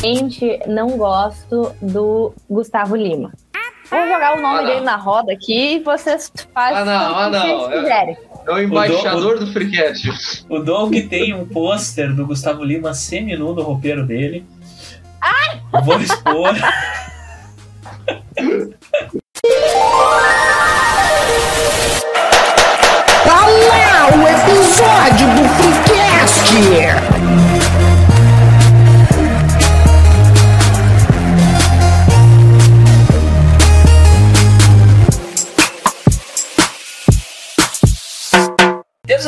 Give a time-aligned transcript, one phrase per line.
[0.00, 3.32] Gente, não gosto do Gustavo Lima.
[3.90, 7.28] Vou jogar o nome Ah, dele na roda aqui e vocês fazem Ah, não, ah,
[7.28, 7.58] o que não.
[7.58, 8.16] vocês quiserem.
[8.46, 10.44] É o embaixador do Freecast.
[10.48, 14.46] O Doug tem um pôster do Gustavo Lima semi-nu no roupeiro dele.
[15.20, 15.60] Ai!
[15.84, 16.54] Vou expor.
[23.26, 27.19] Olá, o episódio do Freecast!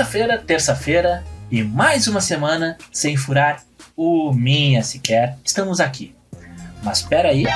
[0.03, 3.63] Terça-feira, terça-feira e mais uma semana sem furar
[3.97, 5.39] o minha sequer.
[5.45, 6.13] Estamos aqui.
[6.83, 7.47] Mas espera aí.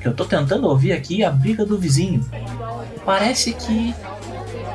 [0.00, 2.28] Que eu tô tentando ouvir aqui a briga do vizinho.
[3.04, 3.94] Parece que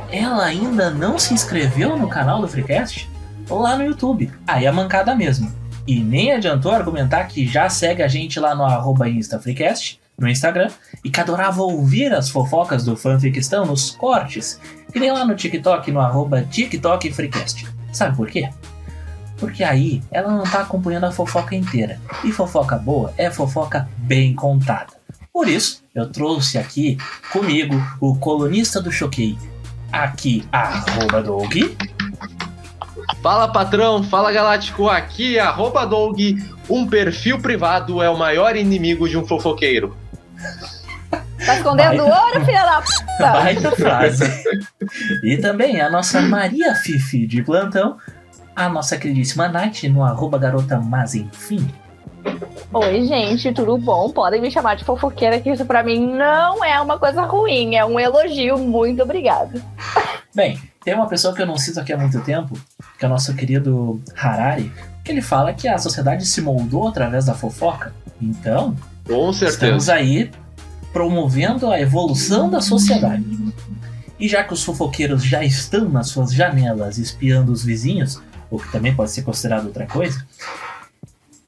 [0.09, 3.12] ela ainda não se inscreveu no canal do Freecast
[3.49, 4.32] lá no YouTube.
[4.48, 5.54] Aí é mancada mesmo.
[5.85, 10.70] E nem adiantou argumentar que já segue a gente lá no arroba InstaFreecast, no Instagram,
[11.04, 14.60] e que adorava ouvir as fofocas do fanficstão nos cortes,
[14.92, 17.68] que nem lá no TikTok, no arroba TikTok Freecast.
[17.92, 18.50] Sabe por quê?
[19.38, 22.00] Porque aí ela não tá acompanhando a fofoca inteira.
[22.24, 24.94] E fofoca boa é fofoca bem contada.
[25.34, 26.98] Por isso, eu trouxe aqui
[27.32, 29.38] comigo o colunista do Choquei.
[29.92, 31.56] Aqui, arroba Doug.
[33.22, 36.20] Fala patrão, fala galáctico, aqui arroba Doug.
[36.70, 39.96] Um perfil privado é o maior inimigo de um fofoqueiro.
[41.46, 42.22] Tá escondendo Baita.
[42.26, 43.32] ouro, filha da puta?
[43.32, 44.24] Baita frase.
[45.24, 47.98] E também a nossa Maria Fifi de plantão,
[48.56, 51.68] a nossa queridíssima Nath no arroba garota mas enfim.
[52.74, 54.12] Oi, gente, tudo bom?
[54.12, 57.84] Podem me chamar de fofoqueira, que isso pra mim não é uma coisa ruim, é
[57.84, 58.58] um elogio.
[58.60, 59.60] Muito obrigada.
[60.34, 62.58] Bem, tem uma pessoa que eu não cito aqui há muito tempo,
[62.98, 64.72] que é o nosso querido Harari,
[65.03, 67.92] que ele fala que a sociedade se moldou através da fofoca.
[68.22, 68.75] Então,
[69.08, 69.94] Com estamos certeza.
[69.96, 70.30] aí
[70.94, 73.25] promovendo a evolução da sociedade.
[74.19, 78.72] E já que os fofoqueiros já estão nas suas janelas espiando os vizinhos, o que
[78.72, 80.25] também pode ser considerado outra coisa,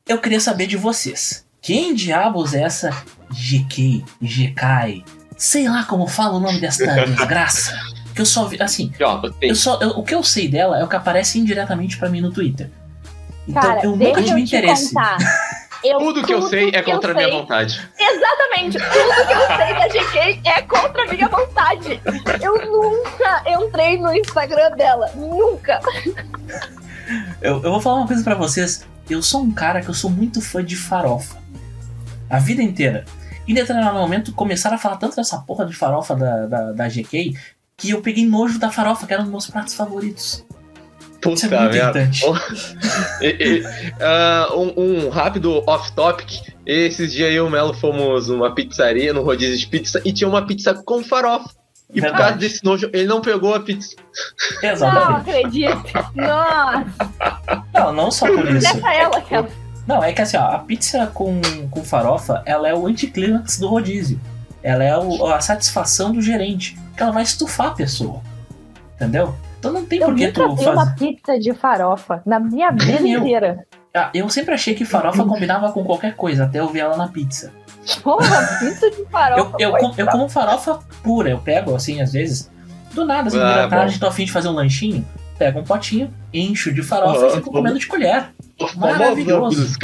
[0.07, 1.45] eu queria saber de vocês.
[1.61, 2.89] Quem diabos é essa
[3.31, 5.03] GK, GK,
[5.37, 7.73] sei lá como fala o nome desta desgraça?
[8.15, 8.91] Que eu só vi, assim,
[9.41, 12.21] eu só, eu- o que eu sei dela é o que aparece indiretamente pra mim
[12.21, 12.69] no Twitter.
[13.47, 14.93] Então Cara, eu nunca tive eu interesse.
[14.93, 15.17] contar.
[15.83, 17.89] Eu- Tudo que eu sei é contra a minha sei- vontade.
[17.99, 22.01] Exatamente, tudo que eu sei da GK é contra a minha vontade.
[22.41, 25.79] Eu nunca entrei no Instagram dela, nunca.
[27.41, 28.85] Eu, eu vou falar uma coisa pra vocês.
[29.09, 31.37] Eu sou um cara que eu sou muito fã de farofa.
[32.29, 33.03] A vida inteira.
[33.47, 37.33] Em determinado momento começaram a falar tanto dessa porra de farofa da, da, da GK
[37.75, 40.45] que eu peguei nojo da farofa, que era um dos meus pratos favoritos.
[41.31, 42.21] Isso é Puta muito irritante.
[43.21, 43.63] E- e,
[44.01, 44.73] ah, um,
[45.05, 46.41] um rápido off-topic.
[46.65, 50.27] Esses dias eu e o Melo fomos numa pizzaria, no rodízio de pizza, e tinha
[50.29, 51.49] uma pizza com farofa.
[51.89, 52.23] E por Verdade.
[52.23, 53.95] causa desse nojo, ele não pegou a pizza.
[54.63, 55.29] Não Exatamente.
[55.29, 55.83] acredito.
[56.15, 56.85] Nossa,
[57.73, 58.73] Não, não só por isso.
[58.73, 59.47] deixa ela, cara.
[59.85, 63.67] Não, é que assim, ó, a pizza com, com farofa, ela é o anticlímax do
[63.67, 64.19] rodízio.
[64.63, 66.75] Ela é o- a satisfação do gerente.
[66.89, 68.21] Porque ela vai estufar a pessoa.
[68.95, 69.35] Entendeu?
[69.63, 70.69] Então não tem Eu por que tu fazer.
[70.69, 73.19] uma pizza de farofa na minha vida eu.
[73.19, 73.65] inteira.
[73.95, 77.07] Ah, eu sempre achei que farofa combinava com qualquer coisa, até eu ver ela na
[77.07, 77.51] pizza.
[78.01, 78.25] Porra,
[78.59, 79.55] pizza de Eu, farofa.
[79.59, 82.51] eu, foi com- eu como farofa pura, eu pego assim, às vezes,
[82.93, 83.69] do nada, assim, Ah, bom.
[83.69, 85.05] tarde, tô afim de fazer um lanchinho,
[85.37, 87.57] pego um potinho, encho de farofa Ah, e fico bom.
[87.59, 88.29] comendo de colher.
[88.59, 89.77] Famosão Maravilhoso.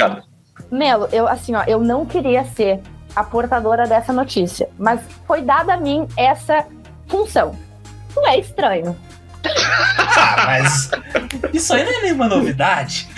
[0.70, 2.80] Melo, eu assim, ó, eu não queria ser
[3.14, 6.66] a portadora dessa notícia, mas foi dada a mim essa
[7.08, 7.54] função.
[8.14, 8.96] Não é estranho.
[10.16, 10.90] Ah, mas
[11.52, 13.08] isso aí não é nenhuma novidade.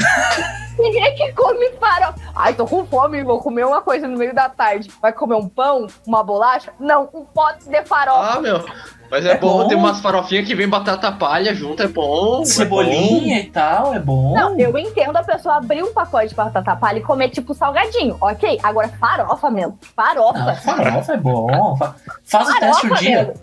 [0.76, 2.14] Quem é que come farofa?
[2.34, 4.90] Ai, tô com fome, vou comer uma coisa no meio da tarde.
[5.00, 5.86] Vai comer um pão?
[6.06, 6.72] Uma bolacha?
[6.80, 8.38] Não, um pote de farofa.
[8.38, 8.64] Ah, meu.
[9.10, 9.68] Mas é, É bom, bom.
[9.68, 12.42] ter umas farofinhas que vem batata palha junto, é bom.
[12.46, 14.34] Cebolinha e tal, é bom.
[14.34, 18.16] Não, eu entendo a pessoa abrir um pacote de batata palha e comer tipo salgadinho,
[18.20, 18.58] ok?
[18.62, 19.78] Agora farofa mesmo.
[19.94, 20.38] Farofa.
[20.38, 21.76] Não, farofa é bom.
[21.76, 21.94] Fa-
[22.24, 23.16] Faz o teste um Farofa, dia.
[23.24, 23.34] Melo.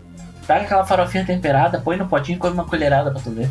[0.49, 3.47] Pega aquela farofinha temperada, põe no potinho e come uma colherada pra tu ver.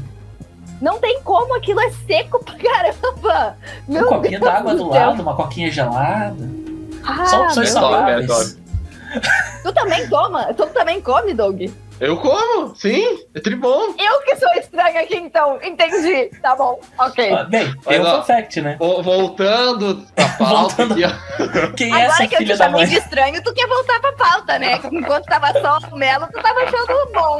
[0.80, 3.56] Não tem como, aquilo é seco pra caramba.
[3.86, 6.50] Meu um copinho Deus d'água do do lado, uma coquinha gelada.
[7.06, 8.58] Ah, Só opções meu Top, é saudáveis.
[9.62, 10.52] Tu também toma?
[10.54, 11.62] Tu também come, Doug?
[12.00, 13.94] Eu como, sim, é tribom.
[13.98, 15.58] Eu que sou estranha aqui, então.
[15.62, 16.30] Entendi.
[16.40, 16.78] Tá bom.
[16.98, 17.32] Ok.
[17.32, 18.76] Ah, bem, Mas, tem um ó, fun fact, né?
[18.78, 20.92] Vo- Voltando pra pauta Voltando.
[20.92, 21.72] aqui, ó.
[21.76, 24.00] Quem é essa Agora que eu filha te da chamei de estranho, tu quer voltar
[24.00, 24.78] pra pauta, né?
[24.92, 27.38] Enquanto tava só o Melo, tu tava achando bom.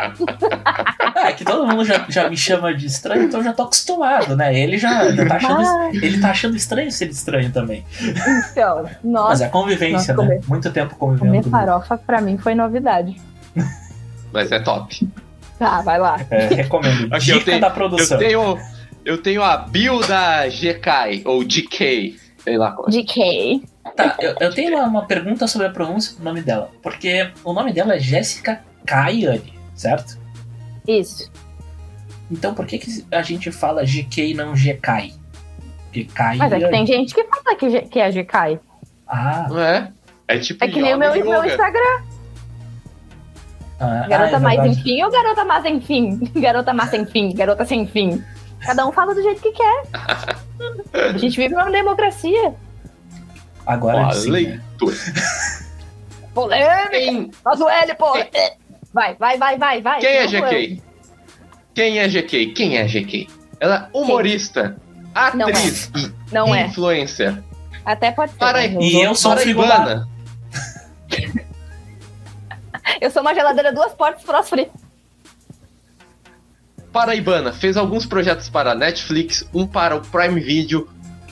[1.20, 3.62] Ah, é que todo mundo já, já me chama de estranho, então eu já tô
[3.64, 4.56] acostumado, né?
[4.56, 5.62] Ele já, já tá achando.
[5.94, 7.84] Ele tá achando estranho ser estranho também.
[8.52, 10.37] Então, Mas nossa, é a convivência, Nossa, né?
[10.37, 11.43] comer- Muito tempo convivendo.
[11.44, 13.16] comer farofa pra mim foi novidade.
[14.33, 15.09] Mas é top.
[15.59, 16.19] Tá, vai lá.
[16.31, 17.09] É, recomendo.
[17.15, 18.19] Aqui, eu Dica tenho- da Eu produção.
[18.19, 18.59] tenho,
[19.05, 22.93] eu tenho a Bill da GK, ou GK, sei lá qual é.
[22.93, 23.63] DK.
[23.97, 26.71] Tá, eu, eu tenho uma, uma pergunta sobre a pronúncia do nome dela.
[26.83, 30.19] Porque o nome dela é Jéssica Kayane, certo?
[30.87, 31.31] Isso.
[32.31, 35.15] Então por que, que a gente fala GK e não GK?
[36.15, 36.39] Kayane.
[36.39, 38.61] Mas é que tem gente que fala que, que é GK.
[39.09, 39.91] Ah, Não é?
[40.29, 41.45] É tipo É que nem o meu, meu.
[41.45, 42.03] Instagram.
[43.81, 46.19] Ah, Garota ah, é mais enfim ou garota mais enfim?
[46.37, 48.23] Garota mais sem fim, garota sem fim.
[48.61, 49.83] Cada um fala do jeito que quer.
[51.15, 52.55] A gente vive numa democracia.
[53.65, 54.31] Agora Ó, sim.
[54.31, 54.33] né?
[54.33, 54.97] leitura.
[56.35, 56.91] Polêmica.
[56.91, 58.13] Quem, Faz o L, pô.
[58.93, 60.01] Vai, vai, vai, vai, vai.
[60.01, 60.83] quem é Não, GK?
[61.75, 62.47] Quem é GK?
[62.53, 63.29] Quem é GK?
[63.61, 64.77] Ela é humorista,
[65.15, 65.91] atriz
[66.33, 66.67] Não e é.
[66.67, 67.43] influencer.
[67.85, 68.39] Até pode ser.
[68.39, 69.33] Para- E eu sou.
[69.35, 70.09] Paraibana.
[73.00, 74.67] Eu sou uma geladeira duas portas fósforo.
[76.93, 80.88] Paraibana fez alguns projetos para a Netflix, um para o Prime Video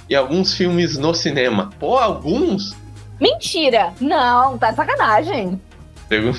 [0.09, 1.71] e alguns filmes no cinema.
[1.79, 2.77] Pô, alguns?
[3.21, 3.93] Mentira!
[4.01, 5.61] Não, tá de sacanagem.
[6.11, 6.35] Eu-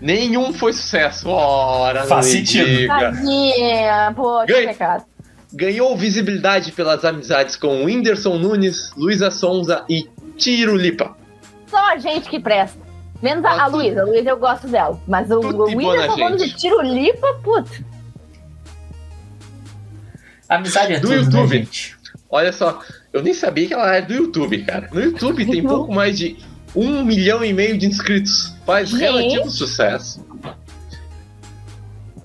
[0.00, 1.28] Nenhum foi sucesso.
[1.30, 2.86] Ora, não Faz sentido.
[2.88, 5.04] Tadinha, pô, que pecado.
[5.52, 10.06] Ganhou visibilidade pelas amizades com Whindersson Nunes, Luísa Sonza e
[10.36, 11.16] Tiro Lipa.
[11.68, 12.83] Só a gente que presta.
[13.24, 14.02] Menos a, a Luísa.
[14.02, 15.00] A Luísa eu gosto dela.
[15.08, 17.70] Mas o, o na Whindersson falando de tirulipa, puta.
[20.46, 21.40] Amizade é Do tudo, YouTube.
[21.40, 21.96] né, gente?
[22.28, 22.82] Olha só,
[23.14, 24.90] eu nem sabia que ela era do YouTube, cara.
[24.92, 26.36] No YouTube tem pouco mais de
[26.76, 28.54] um milhão e meio de inscritos.
[28.66, 29.00] Faz Gente.
[29.00, 30.22] relativo sucesso.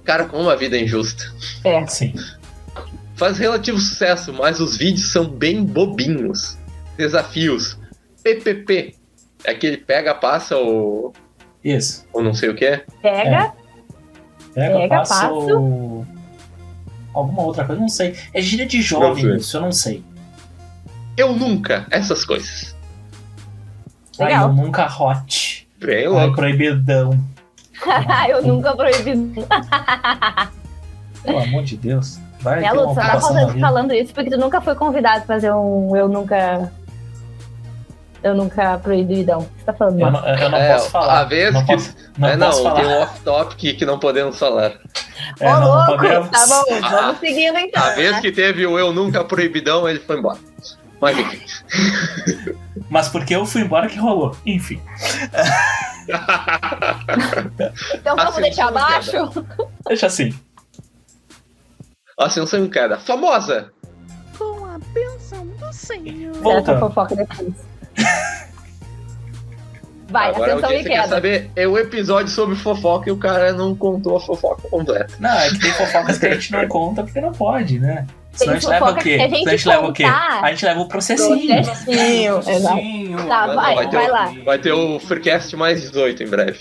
[0.04, 1.24] Cara, como uma vida é injusta.
[1.64, 1.88] É.
[1.88, 2.14] Sim.
[3.16, 6.58] Faz relativo sucesso, mas os vídeos são bem bobinhos.
[6.98, 7.78] Desafios.
[8.22, 8.99] PPP.
[9.44, 11.14] É aquele pega, passa ou,
[11.64, 12.06] Isso.
[12.14, 12.86] ou não sei o que é.
[13.02, 13.54] Pega.
[14.54, 15.34] Pega, Pega, passa passa.
[15.34, 16.06] o-
[17.14, 18.16] Alguma outra coisa, não sei.
[18.34, 19.36] É gíria de jovem sei.
[19.38, 20.04] isso, eu não sei.
[21.18, 21.86] Eu nunca.
[21.92, 22.76] Essas coisas.
[24.20, 24.50] Ai, Legal.
[24.50, 25.68] eu nunca hot.
[25.80, 26.36] Bem Ai, louco.
[26.36, 27.18] proibidão.
[28.30, 29.14] eu nunca proibi.
[31.24, 32.20] Pelo amor de Deus.
[32.42, 35.96] Vai tu só tá falando, falando isso porque tu nunca foi convidado pra fazer um
[35.96, 36.72] Eu Nunca.
[38.22, 39.42] Eu nunca proibidão.
[39.58, 41.20] Você tá falando Eu não, eu não É, posso falar.
[41.20, 42.76] a vez não que- posso, não é, não, falar.
[42.76, 44.74] tem um off-topic que não podemos falar.
[45.40, 45.86] É, Ô, não, louco!
[45.98, 46.30] podemos.
[46.30, 47.82] Tá bom, vamos seguindo então.
[47.82, 48.22] A vez né?
[48.22, 50.38] que teve o Eu Nunca Proibidão, ele foi embora.
[51.00, 51.42] Mas enfim.
[52.90, 54.36] Mas porque eu fui embora que rolou.
[54.46, 54.82] Enfim.
[57.94, 59.46] Então vamos Assim, deixar abaixo?
[59.88, 60.34] Deixa assim.
[62.18, 63.00] Ascensão em queda.
[63.00, 63.72] Famosa.
[64.38, 66.32] Com a bênção do Senhor.
[66.32, 66.80] Essa Voltando.
[66.80, 67.54] fofoca depois.
[70.10, 71.08] Vai, Agora atenção e você quer queda.
[71.08, 75.14] saber é o episódio sobre fofoca e o cara não contou a fofoca completa.
[75.20, 78.08] Não, é que tem fofocas que a gente não conta porque não pode, né?
[78.34, 79.20] Senão a gente leva o quê?
[79.22, 80.04] a gente a gente leva o quê?
[80.06, 81.64] A gente leva o processinho.
[81.64, 83.28] Processinho, exato.
[83.28, 84.34] Tá, vai, vai ter vai o- lá.
[84.46, 86.60] Vai ter o Freecast mais 18 em breve.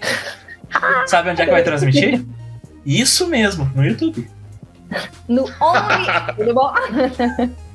[1.06, 2.24] Sabe onde é que vai transmitir?
[2.84, 4.28] Isso mesmo, no YouTube.
[5.28, 6.34] No Only.
[6.36, 6.72] Tudo bom?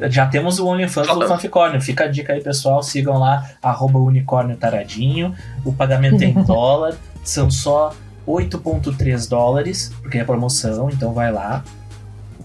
[0.00, 1.80] Já temos o OnlyFans do Fanficórnio.
[1.80, 2.82] Fica a dica aí, pessoal.
[2.82, 5.34] Sigam lá, arroba unicórnio taradinho.
[5.64, 6.96] O pagamento é em dólar.
[7.22, 7.94] São só
[8.26, 11.64] 8,3 dólares, porque é promoção, então vai lá.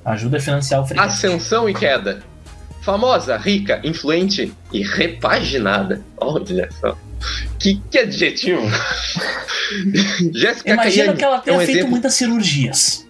[0.06, 1.00] Ajuda a financiar o.
[1.00, 2.22] Ascensão e queda.
[2.82, 6.02] Famosa, rica, influente e repaginada.
[6.18, 6.98] Olha só.
[7.60, 8.62] Que, que adjetivo.
[10.34, 13.06] Jéssica Imagina Caiane que ela é tenha um feito exemplo muitas cirurgias.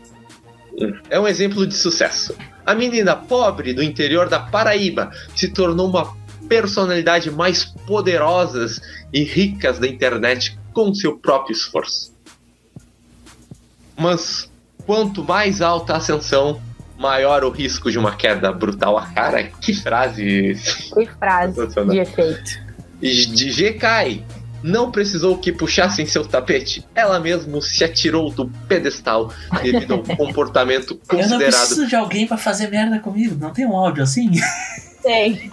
[1.09, 2.35] é um exemplo de sucesso.
[2.69, 6.15] A menina pobre do interior da Paraíba se tornou uma
[6.47, 8.79] personalidade mais poderosas
[9.11, 12.13] e ricas da internet com seu próprio esforço.
[13.97, 14.51] Mas
[14.85, 16.61] quanto mais alta a ascensão,
[16.95, 18.99] maior o risco de uma queda brutal.
[18.99, 20.53] Ah, cara, que frase
[20.93, 22.51] Que frase de efeito.
[23.01, 24.23] de GK
[24.63, 26.85] não precisou que puxassem seu tapete.
[26.93, 31.95] Ela mesmo se atirou do pedestal devido a um comportamento Eu não considerado preciso de
[31.95, 33.35] alguém pra fazer merda comigo.
[33.39, 34.31] Não tem um áudio assim?
[35.01, 35.51] Tem.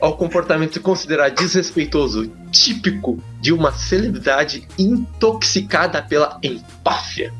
[0.00, 7.32] ao comportamento considerado desrespeitoso típico de uma celebridade intoxicada pela empáfia.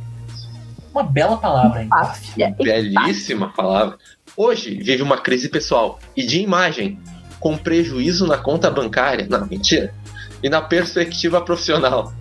[0.93, 2.49] Uma bela palavra, empáfia.
[2.49, 2.75] Empáfia.
[2.75, 3.99] Belíssima palavra.
[4.37, 6.99] Hoje vive uma crise pessoal e de imagem,
[7.41, 9.27] com prejuízo na conta bancária.
[9.29, 9.93] Não, mentira.
[10.43, 12.13] E na perspectiva profissional.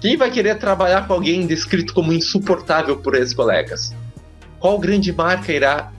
[0.00, 3.94] Quem vai querer trabalhar com alguém descrito como insuportável por ex-colegas?
[4.60, 5.90] Qual grande marca irá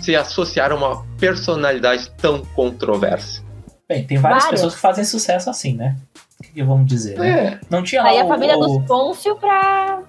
[0.00, 3.42] se associar a uma personalidade tão controversa?
[3.88, 4.60] Bem, tem várias Várias.
[4.60, 5.96] pessoas que fazem sucesso assim, né?
[6.38, 7.18] O que, que vamos dizer?
[7.18, 7.28] né?
[7.28, 10.00] É, Não tinha lá Aí a o- família o- dos Pôncio pra.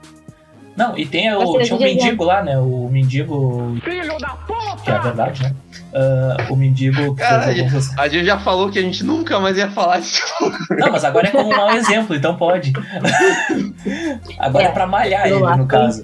[0.78, 1.96] Não, e tem o, tinha o DJ.
[1.96, 2.58] mendigo lá, né?
[2.60, 3.76] O mendigo.
[3.84, 4.84] Filho da puta!
[4.84, 5.56] Que é a verdade, né?
[5.94, 9.70] Ah, o mendigo fez alguns- a gente já falou que a gente nunca mais ia
[9.70, 10.22] falar disso.
[10.78, 12.72] Não, mas agora é como um mau exemplo, então pode.
[14.40, 16.04] agora é, É, pra malhar ele, no caso.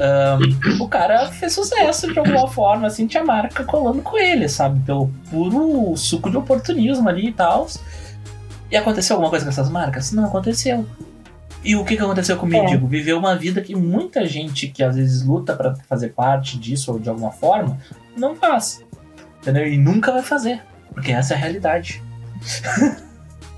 [0.00, 4.80] Ahn, o cara fez sucesso de alguma forma, assim, tinha marca colando com ele, sabe?
[4.80, 7.66] Pelo puro suco de oportunismo ali e tal.
[8.70, 10.12] E aconteceu alguma coisa com essas marcas?
[10.12, 10.86] Não aconteceu.
[11.64, 12.60] E o que, que aconteceu com o É.
[12.60, 12.86] mendigo?
[12.86, 16.98] Viveu uma vida que muita gente que às vezes luta pra fazer parte disso ou
[16.98, 17.78] de alguma forma
[18.16, 18.84] não faz.
[19.48, 19.66] Entendeu?
[19.66, 20.62] E nunca vai fazer.
[20.92, 22.02] Porque essa é a realidade.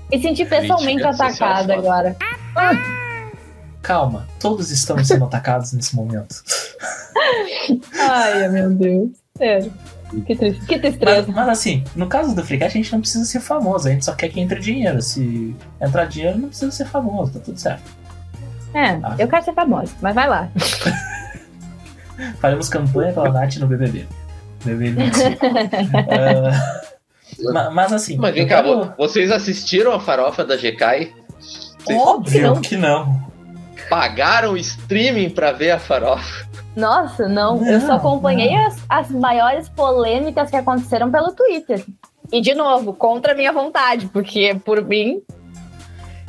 [0.09, 2.15] Me senti pessoalmente Crítica atacada agora.
[3.81, 6.43] Calma, todos estamos sendo atacados nesse momento.
[7.99, 9.09] Ai, meu Deus.
[9.37, 9.73] Sério.
[10.25, 10.65] Que, triste.
[10.65, 11.31] que Mas, tristeza.
[11.31, 14.13] mas assim, no caso do Freecast, a gente não precisa ser famoso, a gente só
[14.13, 15.01] quer que entre dinheiro.
[15.01, 17.83] Se entrar dinheiro, não precisa ser famoso, tá tudo certo.
[18.73, 20.49] É, eu quero ser famosa, mas vai lá.
[22.39, 24.05] Faremos campanha pela Nath no BBB.
[24.63, 25.39] 25.
[27.47, 31.11] Ah, ma- mas assim, Mas vem cá, quero- vo- vocês assistiram a farofa da GK?
[31.39, 32.61] Vocês óbvio não.
[32.61, 33.21] que não.
[33.89, 36.45] pagaram o streaming pra ver a farofa?
[36.75, 37.65] Nossa, não.
[37.65, 41.83] eu só Não, acompanhei as, as maiores polêmicas que aconteceram pelo Twitter.
[42.31, 45.21] E, de novo, contra a minha vontade, porque, por mim,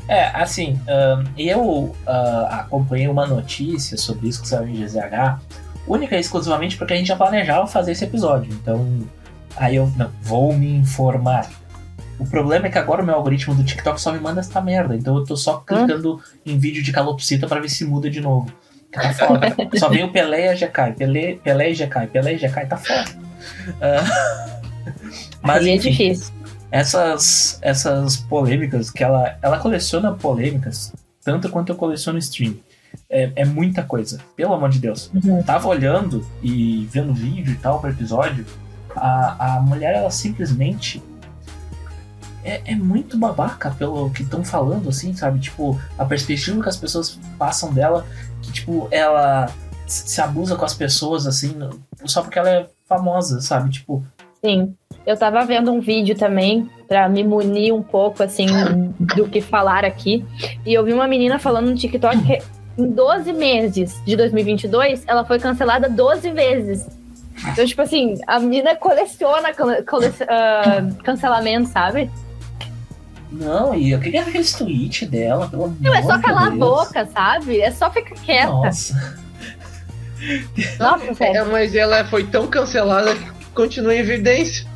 [0.08, 0.80] É, assim,
[1.36, 5.38] eu ah, acompanhei uma notícia sobre isso que saiu em GZH,
[5.92, 8.52] única e exclusivamente porque a gente já planejava fazer esse episódio.
[8.52, 9.06] Então,
[9.56, 11.50] aí eu não, vou me informar.
[12.18, 14.94] O problema é que agora o meu algoritmo do TikTok só me manda essa merda.
[14.94, 18.52] Então eu tô só clicando em vídeo de calopsita pra ver se muda de novo.
[18.92, 19.48] Tá foda.
[19.78, 20.92] só vem o Pelé e a GK.
[20.96, 22.06] Pelé, Pelé e GK.
[22.12, 22.66] Pelé e GK.
[22.66, 23.04] Tá foda.
[23.80, 24.60] Ah,
[25.42, 26.32] mas é enfim difícil.
[26.70, 30.92] essas, essas polêmicas, que ela, ela coleciona polêmicas,
[31.24, 32.54] tanto quanto eu coleciono stream.
[33.08, 35.10] É, é muita coisa, pelo amor de Deus.
[35.14, 35.42] Uhum.
[35.42, 38.46] Tava olhando e vendo vídeo e tal pro episódio,
[38.96, 41.02] a, a mulher, ela simplesmente.
[42.44, 45.38] É, é muito babaca pelo que estão falando, assim, sabe?
[45.38, 48.04] Tipo, a perspectiva que as pessoas passam dela,
[48.40, 49.48] que, tipo, ela
[49.86, 51.56] se abusa com as pessoas, assim,
[52.04, 53.70] só porque ela é famosa, sabe?
[53.70, 54.04] Tipo,
[54.44, 54.74] Sim.
[55.06, 58.46] Eu tava vendo um vídeo também pra me munir um pouco, assim,
[58.98, 60.24] do que falar aqui.
[60.66, 62.42] E eu vi uma menina falando no TikTok que
[62.78, 66.86] em 12 meses de 2022, ela foi cancelada 12 vezes.
[67.48, 69.84] Então, tipo assim, a menina coleciona cole-
[70.28, 72.10] ah, cancelamento, sabe?
[73.30, 76.50] Não, e eu queria ver aqueles tweets dela, pelo amor Não, é só calar a
[76.50, 76.58] Deus.
[76.60, 77.60] boca, sabe?
[77.60, 78.46] É só ficar quieta.
[78.52, 79.18] Nossa.
[80.78, 81.40] Nossa, sério.
[81.40, 84.66] É, mas ela foi tão cancelada que continua em evidência.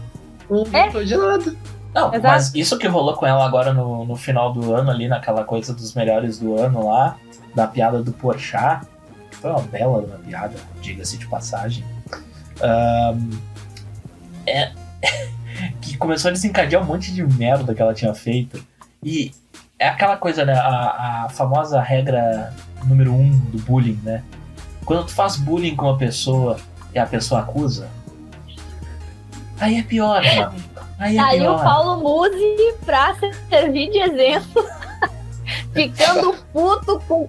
[0.50, 0.88] Não É.
[1.04, 1.54] de nada.
[1.94, 2.22] Não, Exato.
[2.22, 5.72] mas isso que rolou com ela agora no, no final do ano, ali naquela coisa
[5.72, 7.16] dos melhores do ano lá,
[7.56, 8.86] da piada do Porchat,
[9.30, 11.82] que foi uma bela uma piada, diga-se de passagem.
[12.60, 13.30] Ahn,
[14.46, 14.70] é,
[15.80, 18.62] que começou a desencadear um monte de merda que ela tinha feito.
[19.02, 19.32] E
[19.78, 20.52] é aquela coisa, né?
[20.52, 24.22] A, a famosa regra número um do bullying, né?
[24.84, 26.58] Quando tu faz bullying com uma pessoa
[26.94, 27.88] e a pessoa acusa,
[29.58, 30.76] aí é pior, meu amigo.
[30.98, 31.58] Aí é Aí pior.
[31.58, 33.14] o Paulo Musi, pra
[33.50, 34.64] servir de exemplo,
[35.76, 37.28] ficando puto com,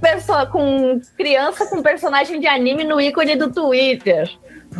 [0.51, 4.29] com criança com personagem de anime no ícone do Twitter.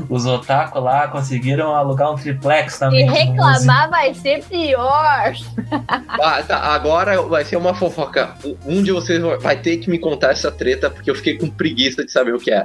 [0.09, 3.09] Os otaku lá conseguiram alugar um triplex E também.
[3.09, 5.33] reclamar vai ser pior.
[6.19, 8.35] Ah, tá, agora vai ser uma fofoca.
[8.65, 12.05] Um de vocês vai ter que me contar essa treta, porque eu fiquei com preguiça
[12.05, 12.63] de saber o que é.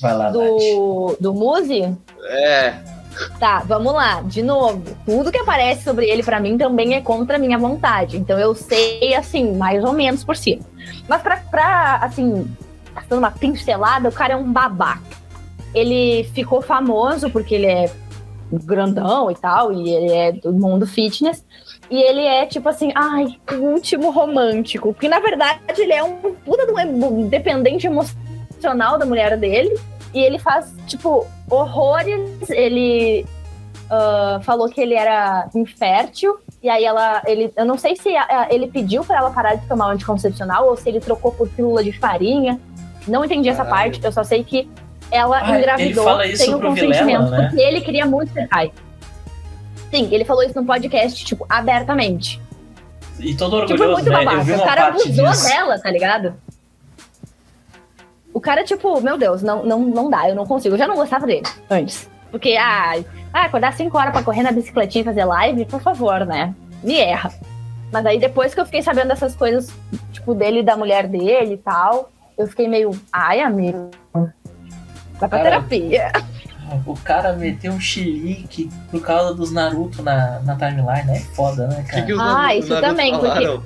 [0.00, 0.34] Vai lá, Nath.
[0.34, 1.96] Do, do Musi?
[2.24, 2.74] É,
[3.38, 4.22] Tá, vamos lá.
[4.22, 8.16] De novo, tudo que aparece sobre ele pra mim também é contra a minha vontade.
[8.16, 10.62] Então eu sei, assim, mais ou menos por cima.
[11.08, 12.46] Mas pra, pra assim,
[13.08, 15.02] dando uma pincelada, o cara é um babaca.
[15.74, 17.90] Ele ficou famoso porque ele é
[18.52, 21.44] grandão e tal, e ele é do mundo fitness.
[21.90, 24.92] E ele é tipo assim, ai, o último romântico.
[24.92, 29.78] Porque na verdade ele é um puta de um dependente emocional da mulher dele.
[30.16, 32.48] E ele faz, tipo, horrores.
[32.48, 33.26] Ele
[33.90, 36.38] ah, falou que ele era infértil.
[36.62, 39.66] E aí ela, ele, eu não sei se ah, ele pediu pra ela parar de
[39.66, 42.58] tomar o anticoncepcional ou se ele trocou por pílula de farinha.
[43.06, 44.68] Não entendi essa parte, eu só sei que
[45.12, 46.04] ela Ah, engravidou
[46.34, 47.48] sem o consentimento, Vilela, né?
[47.48, 48.72] porque ele queria muito ser pai.
[49.90, 52.40] Sim, ele falou isso no podcast, tipo, abertamente.
[53.20, 54.20] E todo Tipo, é orgulhoso, muito né?
[54.20, 54.44] Eu babaca.
[54.44, 55.48] vi O uma cara parte abusou disso.
[55.48, 56.34] dela, tá ligado?
[58.36, 60.74] O cara, tipo, meu Deus, não, não, não dá, eu não consigo.
[60.74, 62.06] Eu já não gostava dele antes.
[62.30, 63.02] Porque, ah,
[63.32, 66.54] ah acordar 5 horas pra correr na bicicletinha e fazer live, por favor, né?
[66.82, 67.32] Me erra.
[67.90, 69.72] Mas aí depois que eu fiquei sabendo dessas coisas,
[70.12, 73.88] tipo, dele e da mulher dele e tal, eu fiquei meio, ai, amigo.
[74.12, 74.28] Vai
[75.18, 76.12] pra Cara, terapia.
[76.84, 81.82] O cara meteu um chilique por causa dos Naruto na, na timeline, é foda, né,
[81.84, 82.02] que, cara?
[82.02, 83.62] que os Ah, Naruto- isso Naruto também, porque- falaram?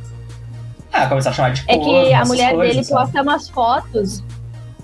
[0.92, 3.02] Ah, começar a chamar de É que a mulher coisas, dele sabe?
[3.02, 4.22] posta umas fotos.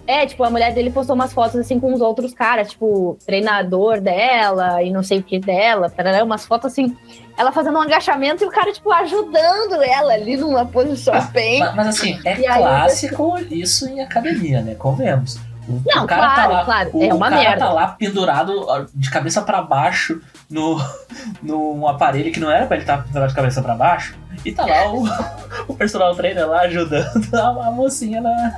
[0.07, 4.01] É, tipo, a mulher dele postou umas fotos assim com os outros caras, tipo, treinador
[4.01, 6.97] dela e não sei o que dela, tarará, umas fotos assim,
[7.37, 11.61] ela fazendo um agachamento e o cara, tipo, ajudando ela ali numa posição Ah, bem.
[11.61, 14.75] Mas, mas assim, é E aí, clássico isso em academia, né?
[14.75, 15.39] Convenhamos.
[15.69, 17.59] O, Não, o cara tá claro, lá, claro, o, é uma o cara merda.
[17.67, 20.79] tá lá pendurado de cabeça pra baixo no,
[21.43, 24.17] num aparelho que não era pra ele estar pendurado de cabeça pra baixo.
[24.45, 25.05] E tá lá o,
[25.67, 28.53] o personal trainer lá ajudando a, a mocinha na,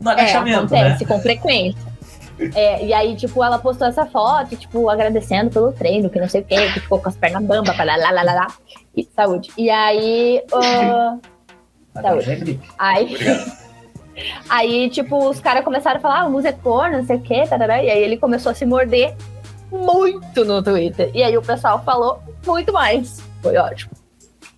[0.00, 0.80] no É, agachamento, né?
[0.80, 1.90] acontece com frequência.
[2.54, 6.40] É, e aí, tipo, ela postou essa foto, tipo, agradecendo pelo treino, que não sei
[6.40, 8.46] o quê, que ficou com as pernas bamba, para lá, lá, lá, lá,
[8.96, 9.50] e saúde.
[9.58, 11.18] E aí, ah,
[11.94, 12.68] Agora já é gripe.
[12.78, 13.16] aí.
[14.50, 17.20] Aí, tipo, os caras começaram a falar, ah, o Musa é corno, não sei o
[17.22, 19.14] quê, tarará, e aí ele começou a se morder
[19.70, 21.10] muito no Twitter.
[21.14, 23.22] E aí o pessoal falou muito mais.
[23.40, 23.92] Foi ótimo.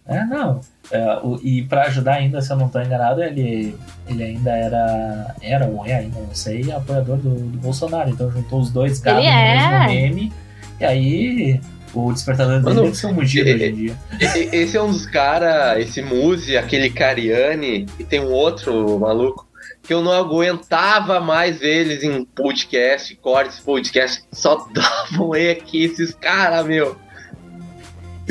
[0.06, 0.60] É, não.
[0.92, 3.74] É, o- e pra ajudar ainda, se eu não tô enganado, ele,
[4.06, 5.34] ele ainda era.
[5.40, 8.10] Era ou é ainda, não sei, apoiador do, do Bolsonaro.
[8.10, 9.54] Então juntou os dois gados Ele no é.
[9.88, 10.32] mesmo meme.
[10.78, 11.60] E aí
[11.94, 13.96] o despertador dele Mano, deve ser um mugido hoje em dia.
[14.20, 19.46] Esse é um dos caras, esse Muzi, aquele Cariani, e tem um outro maluco,
[19.82, 26.14] que eu não aguentava mais eles em podcast, cortes, podcast, só davam E aqui esses
[26.14, 26.96] caras, meu.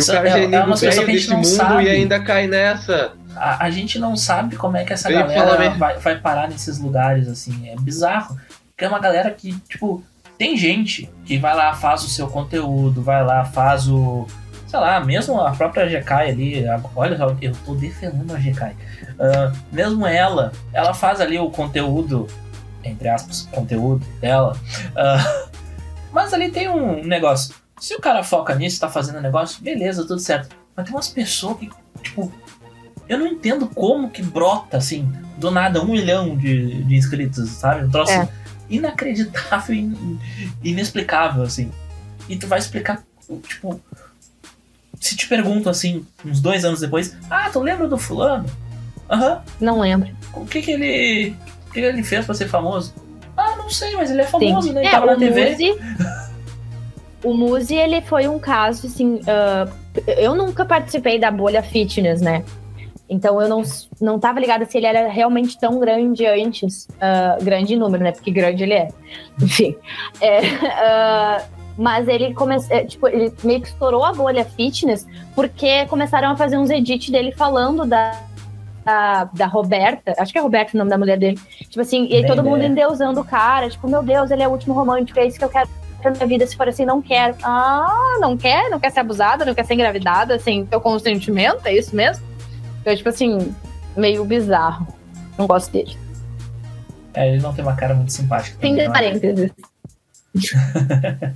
[0.01, 1.84] E Isso o cara é- já é é nego velho desse mundo sabe.
[1.86, 3.13] e ainda cai nessa.
[3.36, 5.27] A, a gente não sabe como é que essa falar
[5.58, 7.70] galera vai, vai parar nesses lugares, assim.
[7.70, 8.38] É bizarro.
[8.70, 10.03] Porque é uma galera que, tipo,
[10.38, 14.27] tem gente que vai lá, faz o seu conteúdo, vai lá, faz o.
[14.67, 16.67] Sei lá, mesmo a própria GK ali.
[16.67, 18.75] a- Olha só, eu tô defendendo a GK.
[19.20, 22.27] Ah, mesmo ela, ela faz ali o conteúdo,
[22.83, 24.57] entre aspas, conteúdo dela.
[24.96, 25.46] Ah,
[26.11, 27.53] mas ali tem um negócio.
[27.81, 30.55] Se o cara foca nisso, tá fazendo o negócio, beleza, tudo certo.
[30.75, 31.70] Mas tem umas pessoas que,
[32.03, 32.31] tipo,
[33.09, 37.85] eu não entendo como que brota, assim, do nada, um milhão de, de inscritos, sabe?
[37.85, 38.29] Um troço É.
[38.70, 40.20] inacreditável e in-
[40.63, 41.72] inexplicável, assim.
[42.29, 43.03] E tu vai explicar,
[43.48, 43.81] tipo,
[45.00, 48.46] se te perguntam, assim, uns dois anos depois, ah, tu lembra do fulano?
[49.09, 50.09] Aham, Não lembro.
[50.33, 51.35] o que que ele,
[51.67, 52.94] o que ele fez pra ser famoso?
[53.35, 54.81] Ah, não sei, mas ele é famoso, né?
[54.81, 55.50] Ele É, tava na TV.
[55.51, 55.75] Muzi.
[57.24, 59.20] O Muzi, ele foi um caso, assim.
[59.27, 59.68] ah,
[60.18, 62.44] eu nunca participei da bolha fitness, né?
[63.12, 63.62] Então eu não,
[64.00, 66.88] não tava ligada se ele era realmente tão grande antes.
[67.00, 68.14] ah, grande em número, né?
[68.14, 68.88] Porque grande ele é.
[69.42, 69.75] Enfim.
[70.22, 71.44] É, ah,
[71.77, 72.86] mas ele começou.
[72.86, 75.05] tipo, ele meio que estourou a bolha fitness
[75.36, 78.18] porque começaram a fazer uns edits dele falando da.
[78.84, 81.40] Da, da Roberta, acho que é Roberta o nome da mulher dele.
[81.70, 83.70] Tipo assim, e aí todo mundo endeusando o cara.
[83.70, 85.70] Tipo, meu Deus, ele é o último romântico, é isso que eu quero
[86.01, 86.46] pra minha vida.
[86.48, 87.35] Se for assim, não quero.
[87.44, 88.70] Ah, não quer?
[88.70, 89.46] Não quer ser abusada?
[89.46, 91.66] Não quer ser engravidada sem teu consentimento?
[91.66, 92.25] É isso mesmo?
[92.81, 93.53] Então, tipo assim,
[93.96, 94.87] meio bizarro.
[95.37, 95.96] Não gosto dele.
[97.14, 98.57] É, ele não tem uma cara muito simpática.
[98.59, 98.90] Fim de né?
[98.90, 99.51] parênteses.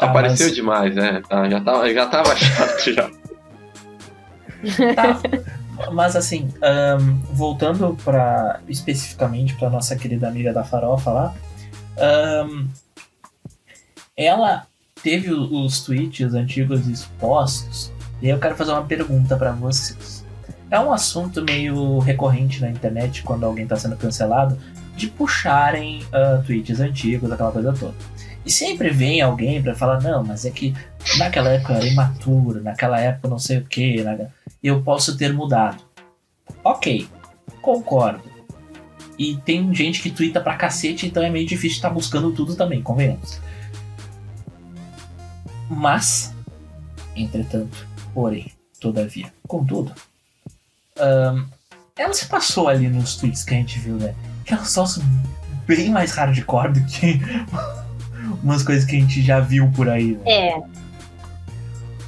[0.00, 1.20] Ah, Apareceu mas- demais, né?
[1.28, 3.10] Ah, já, tava, já tava chato já.
[4.94, 5.18] Tá.
[5.92, 11.34] Mas assim, ahn, voltando para especificamente para nossa querida amiga da farofa lá,
[11.98, 12.66] ahn,
[14.18, 14.66] ela
[15.00, 20.26] teve os tweets antigos expostos e eu quero fazer uma pergunta para vocês.
[20.68, 24.58] É um assunto meio recorrente na internet quando alguém está sendo cancelado
[24.96, 27.94] de puxarem ah, tweets antigos, aquela coisa toda.
[28.44, 30.74] E sempre vem alguém para falar, não, mas é que
[31.16, 34.04] naquela época eu era imaturo, naquela época não sei o que,
[34.62, 35.82] eu posso ter mudado.
[36.64, 37.06] Ok,
[37.62, 38.22] concordo.
[39.18, 42.82] E tem gente que twitta pra cacete, então é meio difícil estar buscando tudo também,
[42.82, 43.40] convenhamos.
[45.68, 46.34] Mas,
[47.14, 49.92] entretanto, porém, todavia, contudo,
[50.98, 51.44] ahn,
[51.96, 54.14] ela se passou ali nos tweets que a gente viu, né?
[54.44, 54.64] Que é um
[55.66, 57.20] bem mais hardcore do que
[58.42, 60.16] umas coisas que a gente já viu por aí.
[60.24, 60.30] Né?
[60.30, 60.62] É.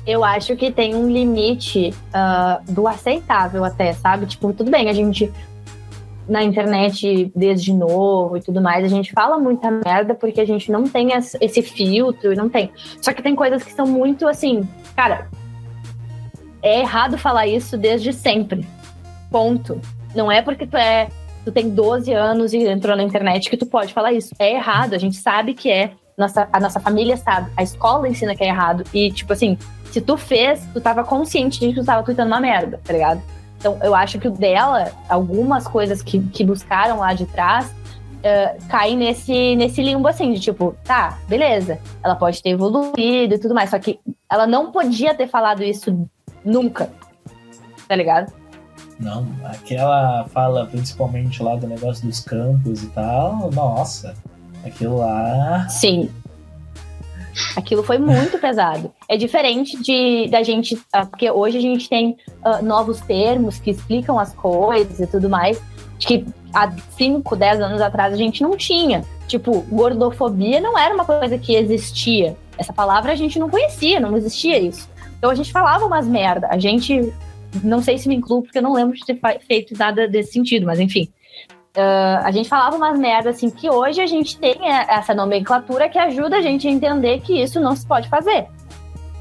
[0.06, 4.26] Eu acho que tem um limite uh, do aceitável até, sabe?
[4.26, 5.30] Tipo, tudo bem, a gente
[6.30, 10.70] na internet desde novo e tudo mais, a gente fala muita merda porque a gente
[10.70, 12.70] não tem esse filtro, não tem.
[13.02, 15.28] Só que tem coisas que são muito assim, cara,
[16.62, 18.64] é errado falar isso desde sempre.
[19.28, 19.80] Ponto.
[20.14, 21.08] Não é porque tu é
[21.44, 24.32] tu tem 12 anos e entrou na internet que tu pode falar isso.
[24.38, 25.92] É errado, a gente sabe que é.
[26.16, 28.84] Nossa, a nossa família sabe, a escola ensina que é errado.
[28.92, 29.56] E, tipo assim,
[29.90, 33.22] se tu fez, tu tava consciente de que tu tava tweetando uma merda, tá ligado?
[33.60, 38.66] Então, eu acho que o dela, algumas coisas que, que buscaram lá de trás, uh,
[38.68, 43.54] caem nesse, nesse limbo assim, de tipo, tá, beleza, ela pode ter evoluído e tudo
[43.54, 46.08] mais, só que ela não podia ter falado isso
[46.42, 46.90] nunca,
[47.86, 48.32] tá ligado?
[48.98, 54.14] Não, aquela fala principalmente lá do negócio dos campos e tal, nossa,
[54.64, 55.68] aquilo lá.
[55.68, 56.10] Sim.
[57.56, 58.92] Aquilo foi muito pesado.
[59.08, 63.70] É diferente de da gente, uh, porque hoje a gente tem uh, novos termos que
[63.70, 65.60] explicam as coisas e tudo mais,
[65.98, 69.04] que há 5, 10 anos atrás a gente não tinha.
[69.26, 72.36] Tipo, gordofobia não era uma coisa que existia.
[72.58, 74.88] Essa palavra a gente não conhecia, não existia isso.
[75.18, 76.48] Então a gente falava umas merda.
[76.50, 77.12] A gente
[77.62, 80.66] não sei se me incluo, porque eu não lembro de ter feito nada desse sentido,
[80.66, 81.08] mas enfim.
[81.76, 84.56] Uh, a gente falava umas merdas assim que hoje a gente tem
[84.88, 88.48] essa nomenclatura que ajuda a gente a entender que isso não se pode fazer.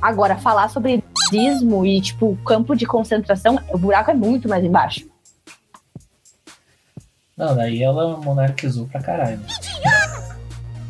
[0.01, 5.05] Agora, falar sobre ismo e, tipo, campo de concentração, o buraco é muito mais embaixo.
[7.37, 9.39] Não, daí ela monarquizou pra caralho.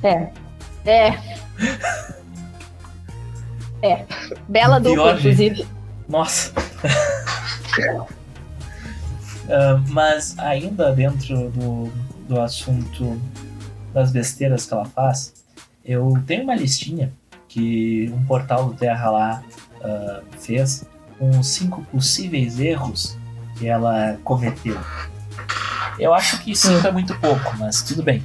[0.01, 0.29] É.
[0.85, 1.19] É.
[3.81, 4.05] É.
[4.47, 5.67] Bela dupla, inclusive.
[6.07, 6.53] Nossa.
[9.49, 11.91] uh, mas ainda dentro do,
[12.27, 13.19] do assunto
[13.93, 15.33] das besteiras que ela faz,
[15.83, 17.11] eu tenho uma listinha
[17.47, 19.43] que um portal do Terra lá
[19.81, 20.85] uh, fez
[21.17, 23.17] com cinco possíveis erros
[23.57, 24.79] que ela cometeu.
[25.97, 28.23] Eu acho que cinco é muito pouco, mas tudo bem.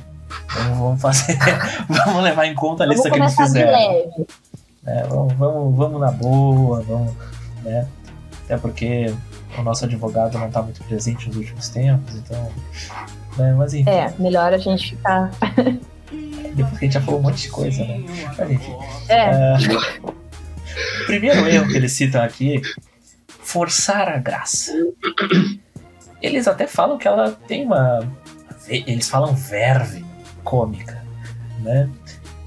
[0.54, 1.36] Vamos, vamos fazer.
[1.88, 4.26] vamos levar em conta a lista que eles fizeram.
[4.86, 7.12] É, vamos, vamos, vamos na boa, vamos.
[7.64, 7.88] Né?
[8.44, 9.12] Até porque
[9.58, 12.50] o nosso advogado não está muito presente nos últimos tempos, então.
[13.36, 13.90] Né, mas enfim.
[13.90, 15.30] É, melhor a gente ficar.
[16.54, 18.04] Depois que a gente já falou um monte de coisa, né?
[18.38, 18.76] Mas enfim.
[19.08, 19.56] É.
[19.56, 20.14] Uh,
[21.02, 22.60] o primeiro erro que eles citam aqui
[23.26, 24.72] forçar a graça.
[26.22, 28.00] Eles até falam que ela tem uma.
[28.68, 30.04] Eles falam verve
[30.42, 31.02] cômica,
[31.60, 31.90] né?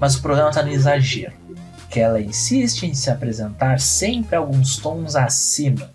[0.00, 1.32] Mas o problema está no exagero.
[1.90, 5.90] Que ela insiste em se apresentar sempre alguns tons acima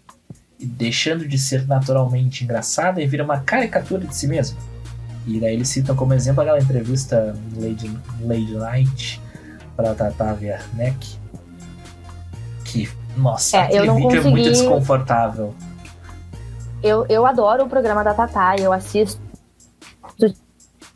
[0.64, 4.58] deixando de ser naturalmente engraçada e vira uma caricatura de si mesma.
[5.26, 9.22] E daí eles citam como exemplo aquela entrevista Lady, Lady Night
[9.76, 11.18] para Tata Werneck.
[12.66, 14.18] Que, nossa, é, aquele vídeo consegui...
[14.18, 15.54] é muito desconfortável.
[16.82, 19.22] Eu, eu adoro o programa da Tata, eu assisto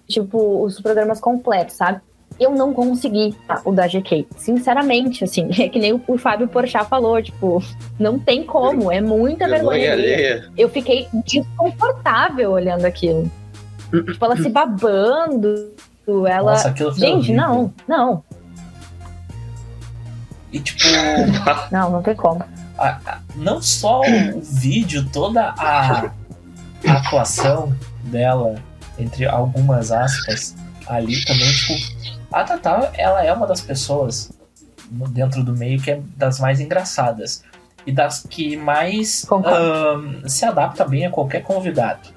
[0.08, 2.02] tipo os programas completos, sabe?
[2.40, 4.28] Eu não consegui o da GK.
[4.38, 7.64] Sinceramente, assim, é que nem o, o Fábio Porchat falou, tipo,
[8.00, 9.96] não tem como, é muita vergonha.
[9.96, 13.30] vergonha eu fiquei desconfortável olhando aquilo.
[13.92, 15.72] tipo, ela se babando,
[16.28, 16.52] ela...
[16.52, 18.24] Nossa, Gente, não, não.
[20.52, 20.84] E tipo...
[21.72, 22.44] não, não tem como.
[22.78, 26.12] A, a, não só o vídeo, toda a,
[26.86, 28.56] a atuação dela,
[29.00, 30.56] entre algumas aspas,
[30.88, 31.97] ali também, tipo,
[32.32, 34.32] a Tatá, ela é uma das pessoas
[34.90, 37.44] dentro do meio que é das mais engraçadas
[37.86, 42.10] e das que mais um, se adapta bem a qualquer convidado.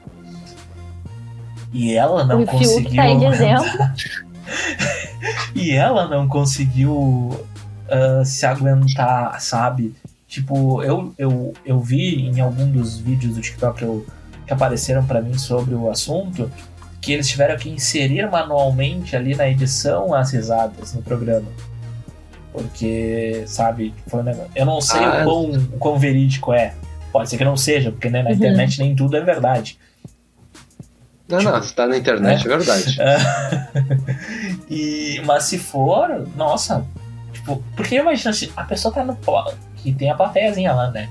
[1.72, 2.96] E ela não o conseguiu.
[2.96, 3.94] Tá aguentar...
[5.54, 9.94] e ela não conseguiu uh, se aguentar, sabe?
[10.26, 14.06] Tipo, eu, eu, eu vi em algum dos vídeos do TikTok eu,
[14.46, 16.50] que apareceram para mim sobre o assunto
[17.00, 21.48] que eles tiveram que inserir manualmente ali na edição as risadas no programa.
[22.52, 24.50] Porque, sabe, foi um negócio.
[24.54, 26.74] Eu não sei ah, o, quão, o quão verídico é.
[27.12, 28.36] Pode ser que não seja, porque né, na uhum.
[28.36, 29.78] internet nem tudo é verdade.
[31.28, 32.98] Não, tipo, não, se tá na internet é, é verdade.
[34.68, 36.84] e, mas se for, nossa,
[37.32, 39.16] tipo, porque imagina se a pessoa tá no.
[39.76, 41.08] que tem a plateiazinha lá, né?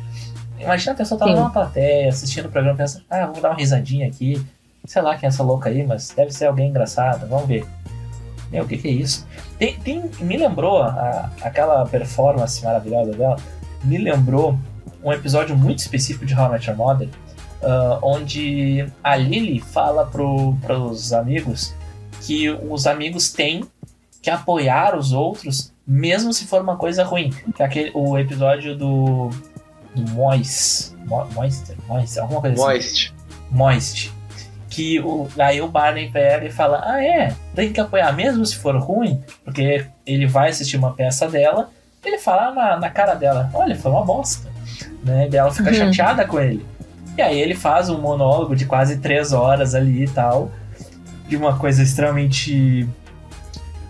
[0.60, 1.36] Imagina a pessoa tá Sim.
[1.36, 4.46] numa plateia assistindo o programa e pensa, ah, vou dar uma risadinha aqui
[4.86, 7.66] sei lá quem é essa louca aí, mas deve ser alguém engraçado, vamos ver.
[8.52, 9.28] Meu, o que, que é isso?
[9.58, 13.38] Tem, tem, me lembrou a, aquela performance maravilhosa dela,
[13.84, 14.58] me lembrou
[15.04, 17.10] um episódio muito específico de How I Met Your Mother,
[17.62, 21.74] uh, onde a Lily fala pro, pros amigos
[22.22, 23.64] que os amigos têm
[24.22, 27.30] que apoiar os outros, mesmo se for uma coisa ruim.
[27.56, 29.30] Que é aquele, o episódio do.
[29.96, 30.94] do Moist.
[31.06, 31.74] Mo, Moist?
[31.88, 32.20] Moist?
[32.20, 32.66] Alguma coisa assim.
[32.66, 33.14] Moist.
[33.52, 34.14] Moist.
[34.70, 38.56] Que o, aí o Barney pega e fala: Ah, é, tem que apoiar mesmo se
[38.58, 41.70] for ruim, porque ele vai assistir uma peça dela,
[42.06, 44.48] ele fala na, na cara dela: Olha, foi uma bosta.
[45.04, 45.28] Né?
[45.32, 45.76] E ela fica Uhum.
[45.76, 46.66] chateada com ele.
[47.18, 50.52] E aí ele faz um monólogo de quase três horas ali e tal,
[51.28, 52.88] de uma coisa extremamente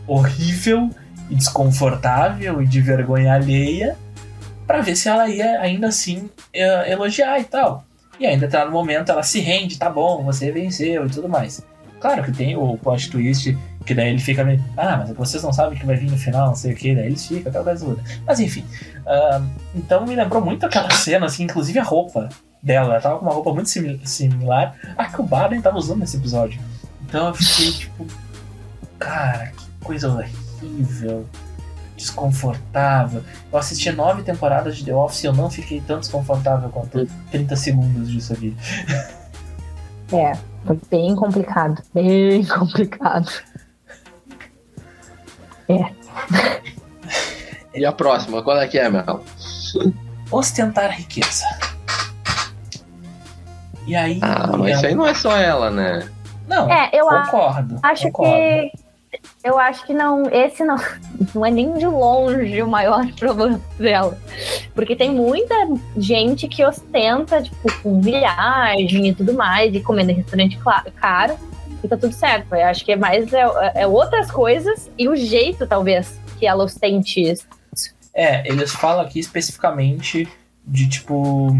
[0.08, 0.90] horrível
[1.30, 3.96] e desconfortável e de vergonha alheia,
[4.66, 7.84] pra ver se ela ia ainda assim eh, elogiar e tal.
[8.20, 11.64] E ainda tá no momento, ela se rende, tá bom, você venceu e tudo mais.
[12.00, 15.52] Claro que tem o plot twist, que daí ele fica meio, ah, mas vocês não
[15.52, 17.64] sabem o que vai vir no final, não sei o que, daí eles ficam, aquela
[17.64, 18.02] coisa toda.
[18.26, 18.64] Mas enfim,
[19.06, 19.42] ah,
[19.76, 22.30] então me lembrou muito aquela cena, assim, inclusive a roupa
[22.64, 26.00] dela, ela tava com uma roupa muito simi- similar à que o Barney tava usando
[26.00, 26.60] nesse episódio.
[27.02, 28.06] Então eu fiquei tipo,
[28.98, 31.26] cara, que coisa horrível,
[32.00, 33.24] desconfortável.
[33.52, 37.56] Eu assisti nove temporadas de The Office e eu não fiquei tão desconfortável quanto 30
[37.56, 38.56] segundos disso aqui.
[40.12, 40.34] É,
[40.66, 41.82] foi bem complicado.
[41.94, 43.30] Bem complicado.
[47.74, 49.24] E a próxima, qual é que é, Mel?
[50.32, 51.46] Ostentar riqueza.
[53.86, 54.20] E aí.
[54.22, 56.10] Ah, mas isso aí não é só ela, né?
[56.48, 57.80] Não, É, eu concordo.
[57.84, 58.34] acho concordo.
[58.34, 58.72] que.
[59.44, 60.30] Eu acho que não.
[60.30, 60.78] Esse não,
[61.34, 64.18] não é nem de longe o maior problema dela.
[64.74, 65.56] Porque tem muita
[65.98, 70.60] gente que ostenta, tipo, com viagem e tudo mais, e comendo em restaurante
[70.96, 71.38] caro,
[71.84, 72.54] e tá tudo certo.
[72.54, 73.44] Eu acho que é mais é,
[73.76, 77.48] é outras coisas e o jeito, talvez, que ela ostente isso.
[78.14, 80.28] É, eles falam aqui especificamente
[80.66, 81.56] de tipo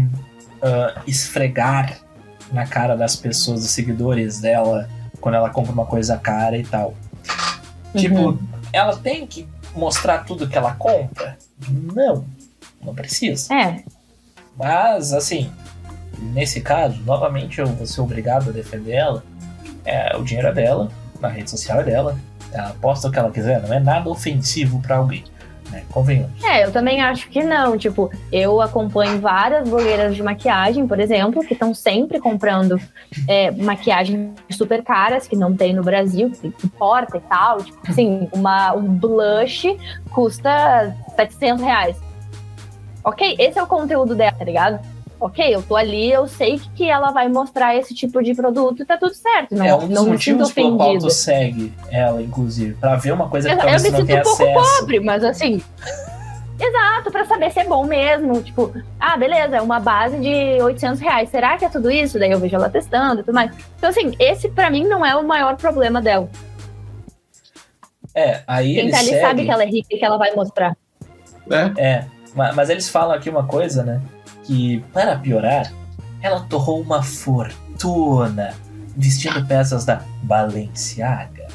[0.62, 1.98] ah, esfregar
[2.52, 4.88] na cara das pessoas, dos seguidores dela,
[5.20, 6.94] quando ela compra uma coisa cara e tal.
[7.96, 8.38] Tipo, Uhum.
[8.72, 11.36] ela tem que mostrar tudo que ela compra?
[11.68, 12.24] Não,
[12.82, 13.52] não precisa.
[13.54, 13.82] É,
[14.56, 15.50] Mas, assim,
[16.18, 19.24] nesse caso, novamente eu vou ser obrigado a defender ela.
[19.84, 20.90] É, o dinheiro é dela,
[21.22, 22.18] a rede social é dela.
[22.52, 25.24] Ela posta o que ela quiser, não é nada ofensivo pra alguém.
[25.70, 25.84] Né?
[25.92, 26.42] Convenhamos.
[26.42, 27.76] É, eu também acho que não.
[27.76, 32.80] Tipo, eu acompanho várias blogueiras de maquiagem, por exemplo, que estão sempre comprando
[33.28, 37.62] é, maquiagem super caras, que não tem no Brasil, que importa e tal.
[37.62, 39.76] Tipo, assim, uma, um blush
[40.10, 41.96] custa 700 reais.
[43.04, 44.99] Ok, esse é o conteúdo dela, tá ligado?
[45.20, 48.82] Ok, eu tô ali, eu sei que, que ela vai mostrar esse tipo de produto
[48.82, 49.54] e tá tudo certo.
[49.54, 52.96] Não, é um dos não me sinto motivos pelo qual tu segue ela, inclusive, pra
[52.96, 54.78] ver uma coisa que Eu, eu talvez me tu não sinto tenha um pouco acesso.
[54.80, 55.62] pobre, mas assim.
[56.58, 58.42] Exato, pra saber se é bom mesmo.
[58.42, 61.28] Tipo, ah, beleza, é uma base de 800 reais.
[61.30, 62.18] Será que é tudo isso?
[62.18, 63.50] Daí eu vejo ela testando e tudo mais.
[63.78, 66.28] Então, assim, esse pra mim não é o maior problema dela.
[68.14, 69.22] É, aí Quem eles tá ali seguem...
[69.22, 70.76] sabe que ela é rica e que ela vai mostrar.
[71.46, 71.72] Né?
[71.78, 72.04] É,
[72.34, 74.00] ma- mas eles falam aqui uma coisa, né?
[74.50, 75.72] Que, para piorar,
[76.20, 78.52] ela torrou uma fortuna
[78.96, 81.46] vestindo peças da Balenciaga.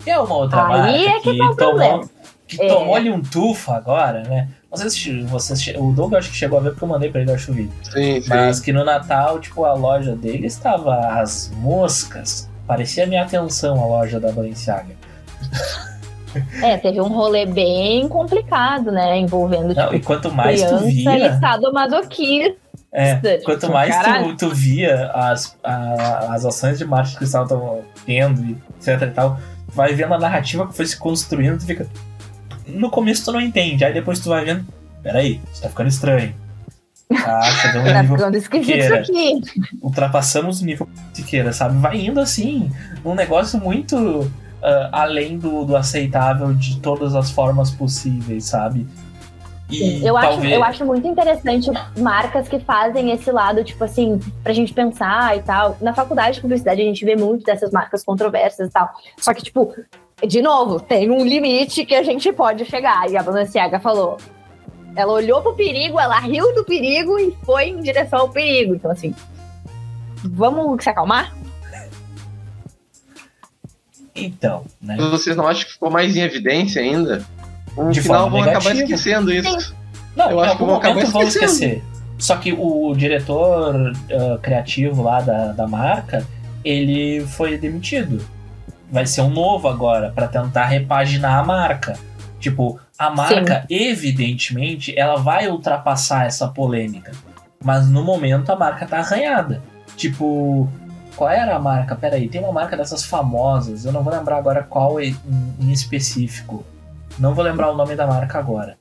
[0.00, 2.10] Que é uma outra Aí marca é que que, tá tomou,
[2.48, 2.66] que É.
[2.66, 4.48] tomou-lhe um tufo agora, né?
[4.68, 7.20] Não sei se vocês, o Doug acho que chegou a ver porque eu mandei pra
[7.20, 7.72] ele, acho o vídeo.
[7.92, 8.28] Sim, sim.
[8.28, 12.50] Mas que no Natal, tipo, a loja dele estava às moscas.
[12.66, 14.96] Parecia minha atenção a loja da Balenciaga.
[16.62, 19.18] É, teve um rolê bem complicado, né?
[19.18, 21.16] Envolvendo, Não, tipo, e quanto mais tu via...
[21.36, 22.56] e sadomasoquista.
[22.92, 24.36] É, Tipo, quanto mais caralho.
[24.36, 29.02] tu, tu via as, a- as ações de marketing que eles estavam tendo, e etc
[29.02, 29.36] e tal,
[29.68, 31.86] tu vai vendo a narrativa que foi se construindo, tu fica.
[32.66, 34.64] No começo tu não entende, aí depois tu vai vendo.
[35.02, 36.34] Peraí, isso tá ficando estranho.
[37.08, 38.16] Tá chegando no Tá nível.
[38.16, 39.40] ficando esquisito isso aqui.
[39.82, 41.78] Ultrapassamos o nível Siqueira, sabe?
[41.78, 42.70] Vai indo assim,
[43.04, 44.30] um negócio muito
[44.62, 48.86] ah, além do, do aceitável de todas as formas possíveis, sabe?
[49.70, 50.54] E Eu acho, talvez.
[50.54, 55.42] eu acho muito interessante marcas que fazem esse lado, tipo assim, pra gente pensar e
[55.42, 55.76] tal.
[55.80, 58.88] Na faculdade de publicidade a gente vê muito dessas marcas controversas e tal.
[59.18, 59.74] Só que, tipo,
[60.24, 63.10] de novo, tem um limite que a gente pode chegar.
[63.10, 64.16] E a Balenciaga falou.
[64.94, 68.74] Ela olhou pro perigo, ela riu do perigo e foi em direção ao perigo.
[68.74, 69.14] Então, assim,
[70.24, 71.34] vamos se acalmar?
[74.16, 74.96] Então, né?
[74.96, 77.24] Vocês não acham que ficou mais em evidência ainda?
[77.76, 79.74] No De final vão acabar esquecendo isso.
[80.14, 81.44] Não, Eu acho que vão acabar vão esquecendo.
[81.52, 81.84] esquecer.
[82.18, 86.26] Só que o diretor ah, criativo lá da, da marca,
[86.64, 88.24] ele foi demitido.
[88.90, 91.98] Vai ser um novo agora, pra tentar repaginar a marca.
[92.40, 97.12] Tipo, a marca, evidentemente, ela vai ultrapassar essa polêmica.
[97.62, 99.62] Mas no momento a marca tá arranhada.
[99.96, 100.70] Tipo,
[101.16, 101.96] qual era a marca?
[101.96, 105.16] Pera aí, tem uma marca dessas famosas, eu não vou lembrar agora qual em,
[105.58, 106.64] em específico.
[107.18, 108.76] Não vou lembrar o nome da marca agora.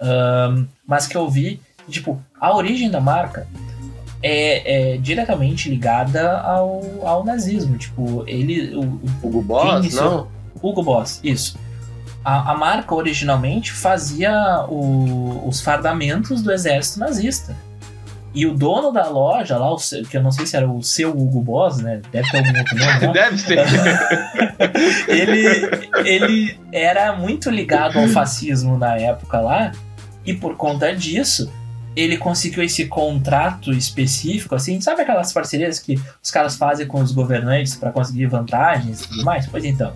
[0.00, 3.46] Ahn, mas que eu vi, tipo, a origem da marca
[4.22, 7.76] é, é diretamente ligada ao, ao nazismo.
[7.76, 8.74] Tipo, ele.
[8.76, 10.28] O, Hugo Boss, iniciou- não?
[10.62, 11.58] Hugo Boss, isso.
[12.24, 17.54] A, a marca originalmente fazia o- os fardamentos do exército nazista.
[18.32, 19.74] E o dono da loja lá,
[20.08, 22.00] que eu não sei se era o seu Hugo Boss, né?
[22.12, 23.06] Deve ter algum outro nome?
[23.12, 23.58] Deve ser.
[25.08, 29.72] ele, ele era muito ligado ao fascismo na época lá,
[30.24, 31.52] e por conta disso,
[31.96, 37.10] ele conseguiu esse contrato específico, assim, sabe aquelas parcerias que os caras fazem com os
[37.10, 39.46] governantes para conseguir vantagens e tudo mais?
[39.46, 39.92] Pois então.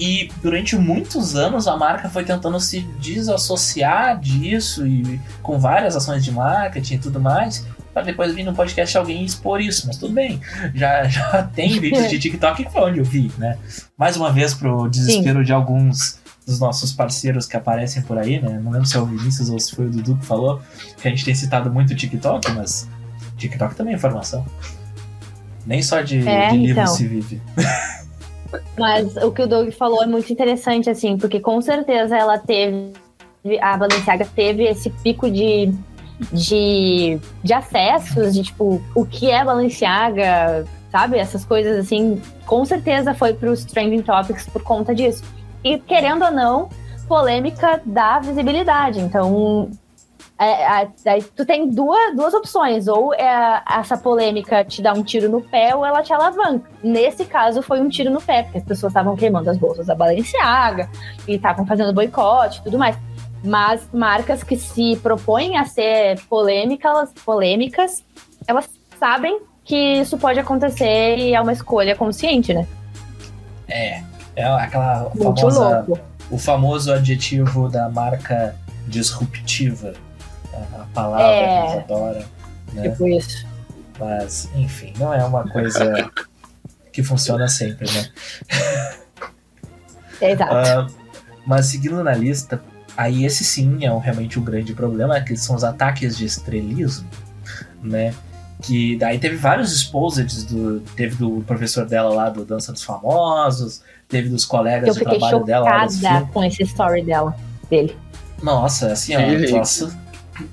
[0.00, 6.24] E durante muitos anos a marca foi tentando se desassociar disso e com várias ações
[6.24, 10.14] de marketing e tudo mais, para depois vir no podcast alguém expor isso, mas tudo
[10.14, 10.40] bem.
[10.74, 13.58] Já, já tem vídeos de TikTok que foi onde eu vi, né?
[13.94, 18.58] Mais uma vez pro desespero de alguns dos nossos parceiros que aparecem por aí, né?
[18.58, 20.62] Não lembro se é o Vinícius ou se foi o Dudu que falou,
[20.96, 22.88] que a gente tem citado muito o TikTok, mas
[23.36, 24.46] TikTok também é informação.
[25.66, 26.94] Nem só de, É, de livros então.
[26.94, 27.42] se vive.
[28.80, 32.94] Mas o que o Doug falou é muito interessante, assim, porque com certeza ela teve.
[33.60, 35.70] A Balenciaga teve esse pico de,
[36.32, 41.18] de, de acessos, de tipo, o que é Balenciaga, sabe?
[41.18, 42.22] Essas coisas assim.
[42.46, 45.22] Com certeza foi para os trending topics por conta disso.
[45.62, 46.70] E querendo ou não,
[47.06, 48.98] polêmica dá visibilidade.
[48.98, 49.70] Então,
[50.40, 52.88] é, a- aí tu tem duas, duas opções.
[52.88, 56.68] Ou é, essa polêmica te dá um tiro no pé, ou ela te alavanca.
[56.82, 59.94] Nesse caso, foi um tiro no pé, porque as pessoas estavam queimando as bolsas da
[59.94, 60.88] Balenciaga
[61.28, 62.96] e estavam fazendo boicote e tudo mais.
[63.44, 68.02] Mas marcas que se propõem a ser polêmica, elas, polêmicas,
[68.46, 72.66] elas sabem que isso pode acontecer e é uma escolha consciente, né?
[73.68, 74.02] É,
[74.36, 76.00] é aquela Muito famosa, louco.
[76.30, 78.54] o famoso adjetivo da marca
[78.88, 79.94] disruptiva.
[80.74, 81.42] A palavra É.
[81.42, 82.24] que a gente adora.
[82.72, 82.88] Né?
[82.88, 83.46] Tipo isso.
[83.98, 86.10] Mas, enfim, não é uma coisa
[86.92, 88.08] que funciona sempre, né?
[90.20, 90.54] É exato.
[90.54, 90.86] Ah,
[91.46, 92.62] mas seguindo na lista,
[92.96, 97.08] aí esse sim é um- realmente um grande problema, que são os ataques de estrelismo,
[97.82, 98.14] né?
[98.62, 100.80] Que daí teve vários exposeds do.
[100.94, 105.18] Teve do professor dela lá do Dança dos Famosos, teve dos colegas Eu de fiquei
[105.18, 107.34] trabalho dela lá desse chocada com esse story dela,
[107.70, 107.96] dele.
[108.42, 109.98] Nossa, assim, ó, nossa.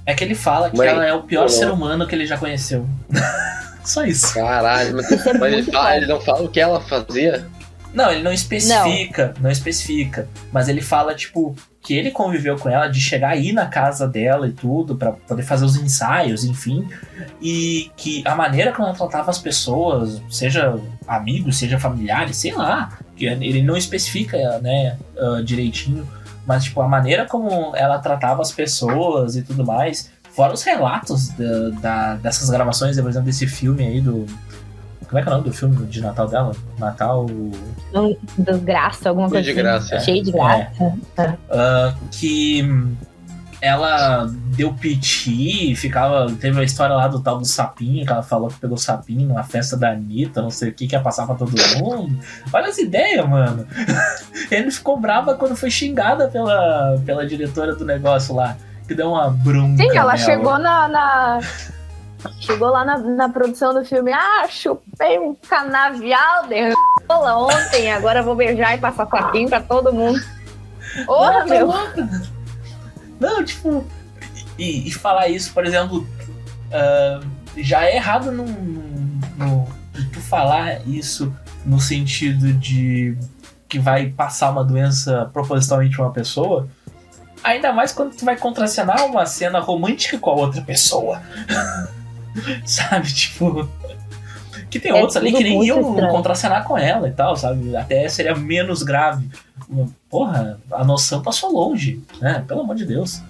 [0.06, 2.88] É que ele fala que ela é o pior ser humano que ele já conheceu.
[3.84, 4.34] Só isso.
[4.34, 7.48] Caralho, mas, é mas ele, fala, ele não fala o que ela fazia?
[7.94, 9.50] Não, ele não especifica, não.
[9.50, 14.06] especifica, mas ele fala tipo que ele conviveu com ela de chegar aí na casa
[14.06, 16.86] dela e tudo pra poder fazer os ensaios, enfim,
[17.42, 23.00] e que a maneira como ela tratava as pessoas, seja amigos, seja familiares, sei lá,
[23.16, 26.06] que ele não especifica, né, ah, direitinho,
[26.48, 31.30] mas tipo a maneira como ela tratava as pessoas e tudo mais, fora os relatos
[31.30, 34.26] da, da- dessas gravações, por exemplo, desse filme aí do
[35.08, 36.52] como é que é o nome do filme de Natal dela?
[36.78, 37.26] Natal
[38.38, 39.90] desgraça, alguma Cheio coisa de assim.
[39.90, 40.00] graça.
[40.06, 40.94] Cheio de graça.
[41.50, 42.94] Ah, que hum,
[43.62, 46.32] ela deu piti, ficava.
[46.40, 49.44] Teve a história lá do tal do sapinho, que ela falou que pegou sapinho numa
[49.44, 52.18] festa da Anitta, não sei o que, que ia passar pra todo mundo.
[52.54, 53.68] Olha as ideias, mano.
[54.52, 58.56] Ele ficou brava quando foi xingada pela, pela diretora do negócio lá,
[58.88, 59.78] que deu uma bronca.
[59.78, 60.18] Sim, ela nela.
[60.18, 61.40] chegou na, na-
[62.40, 64.12] Chegou lá na, na produção do filme.
[64.12, 66.74] Ah, chupei um canavial de
[67.08, 67.92] rola ontem.
[67.94, 70.20] Agora vou beijar e passar sapinho pra todo mundo.
[71.06, 71.68] Porra, tá meu.
[73.20, 73.86] Não, tipo.
[74.58, 76.08] E, e falar isso, por exemplo,
[76.72, 77.20] ah,
[77.58, 78.46] já é errado no,
[80.14, 81.34] tu falar isso
[81.66, 83.18] no sentido de
[83.68, 86.68] que vai passar uma doença propositalmente pra uma pessoa.
[87.44, 91.22] Ainda mais quando tu vai contracenar uma cena romântica com a outra pessoa.
[92.66, 93.68] sabe, tipo.
[94.70, 96.12] Que tem É outros ali que nem iam estranho.
[96.12, 97.76] contracenar com ela e tal, sabe?
[97.76, 99.30] Até seria menos grave.
[100.10, 102.44] Porra, a noção passou longe, né?
[102.48, 103.22] Pelo amor de Deus.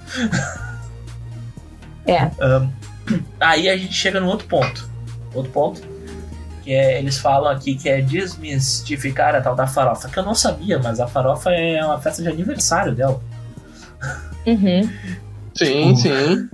[2.05, 2.31] É.
[3.39, 4.89] Aí a gente chega no outro ponto.
[5.33, 5.81] Outro ponto.
[6.63, 10.07] Que é, eles falam aqui que é desmistificar a tal da farofa.
[10.07, 13.21] Que eu não sabia, mas a farofa é uma festa de aniversário dela.
[14.45, 14.89] Uhum.
[15.55, 15.97] Sim, Uh.
[15.97, 16.49] sim.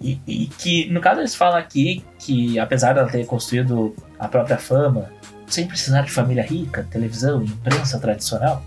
[0.00, 4.58] E, e que, no caso, eles falam aqui que, apesar dela ter construído a própria
[4.58, 5.10] fama,
[5.46, 8.64] sem precisar de família rica, televisão e imprensa tradicional,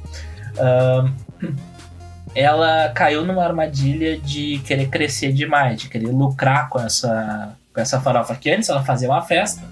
[2.36, 8.00] ela caiu numa armadilha de querer crescer demais, de querer lucrar com essa, com essa
[8.00, 8.36] farofa.
[8.36, 9.64] Que antes ela fazia uma festa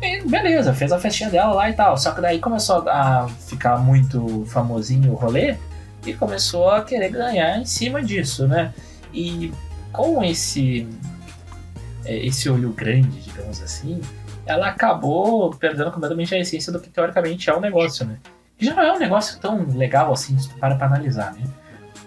[0.00, 1.96] E beleza, fez a festinha dela lá e tal.
[1.96, 5.56] Só que daí começou a ficar muito famosinho o rolê
[6.06, 8.72] e começou a querer ganhar em cima disso, né?
[9.12, 9.52] E
[9.92, 10.88] com esse
[12.06, 14.00] esse olho grande, digamos assim,
[14.44, 18.18] ela acabou perdendo completamente a essência do que teoricamente é o negócio, né?
[18.58, 21.42] Que já não é um negócio tão legal assim, se tu para pra analisar, né?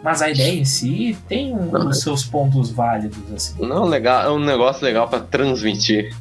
[0.04, 3.56] Mas a ideia em si tem um, Não, os seus pontos válidos, assim.
[3.66, 6.16] Não, legal, é um negócio legal pra transmitir.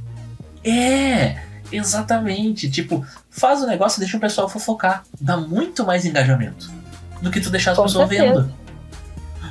[0.64, 1.36] É,
[1.70, 2.70] exatamente.
[2.70, 5.04] Tipo, faz o negócio e deixa o pessoal fofocar.
[5.20, 6.70] Dá muito mais engajamento
[7.20, 8.42] do que tu deixar as Com pessoas certeza.
[8.42, 8.54] vendo.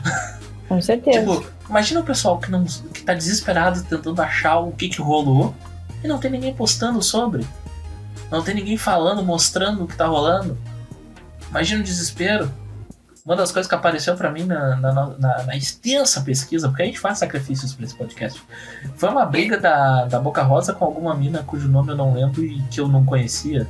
[0.68, 1.20] Com certeza.
[1.20, 5.56] Tipo, imagina o pessoal que, não, que tá desesperado tentando achar o que, que rolou
[6.04, 7.46] e não tem ninguém postando sobre.
[8.32, 10.58] Não tem ninguém falando, mostrando o que tá rolando.
[11.50, 12.52] Imagina o desespero.
[13.26, 16.86] Uma das coisas que apareceu pra mim na, na, na- na extensa pesquisa, porque a
[16.86, 18.40] gente faz sacrifícios pra esse podcast,
[18.98, 22.44] foi uma briga da, da Boca Rosa com alguma mina cujo nome eu não lembro
[22.44, 23.68] e que eu não conhecia.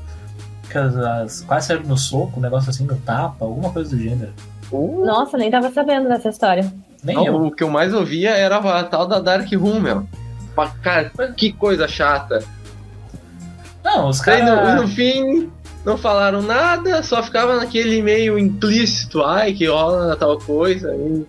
[0.69, 4.01] Que as, as- quase saíram no soco, um negócio assim, no tapa, alguma coisa do
[4.01, 4.33] gênero.
[5.05, 6.73] Nossa, nem tava sabendo dessa história.
[7.01, 7.45] Nem Não, eu.
[7.45, 10.05] O que eu mais ouvia era a tal da Dark Room, meu.
[10.81, 12.43] Cara, que coisa chata.
[13.85, 14.81] Não, os Daí no, caras.
[14.81, 15.49] no fim
[15.85, 20.93] não falaram nada, só ficava naquele meio implícito, ai, que rola tal coisa.
[20.95, 21.25] E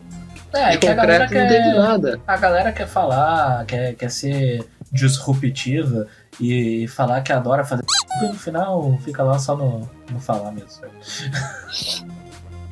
[0.55, 2.21] É, de que a galera concreto não teve quer, nada.
[2.27, 6.07] a galera quer falar, quer, quer ser disruptiva
[6.41, 7.85] e falar que adora fazer.
[8.23, 10.83] E no final fica lá só no, no falar mesmo.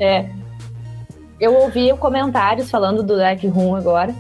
[0.01, 0.27] É.
[1.41, 4.15] Eu ouvi comentários falando do Dark Room agora,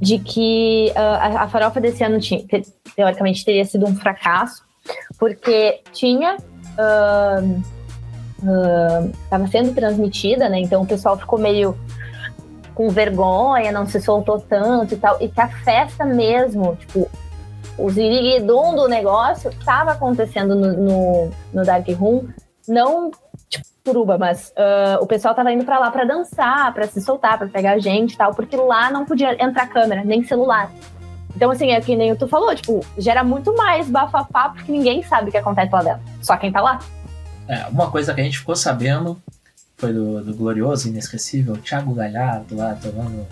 [0.00, 2.62] de que ah, a, a farofa desse ano tinha, te-
[2.96, 4.62] teoricamente teria sido um fracasso,
[5.22, 6.36] porque tinha.
[9.22, 10.58] Estava sendo transmitida, né?
[10.58, 11.78] Então o pessoal ficou meio
[12.74, 17.08] com vergonha, não se soltou tanto e tal, e que a festa mesmo, tipo,
[17.78, 22.26] o ziriguidum do negócio estava acontecendo no, no, no Dark Room,
[22.66, 23.12] não
[23.48, 27.38] tipo suruba, mas ah, o pessoal tava indo pra lá pra dançar, pra se soltar,
[27.38, 30.68] pra pegar gente e tal, porque lá não podia entrar câmera, nem celular.
[31.42, 35.28] Então, assim, é que nem tu falou, tipo, gera muito mais bafafá porque ninguém sabe
[35.28, 36.00] o que acontece lá dentro.
[36.20, 36.78] Só quem tá lá.
[37.48, 39.20] É, uma coisa que a gente ficou sabendo
[39.76, 43.26] foi do, do glorioso, inesquecível Thiago Galhardo lá tomando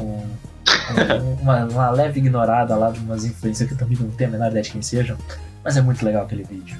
[0.00, 4.30] um- um- uma, uma leve ignorada lá de umas influências que eu também não tenho
[4.30, 5.16] a menor ideia de quem sejam,
[5.62, 6.76] mas é muito legal aquele vídeo.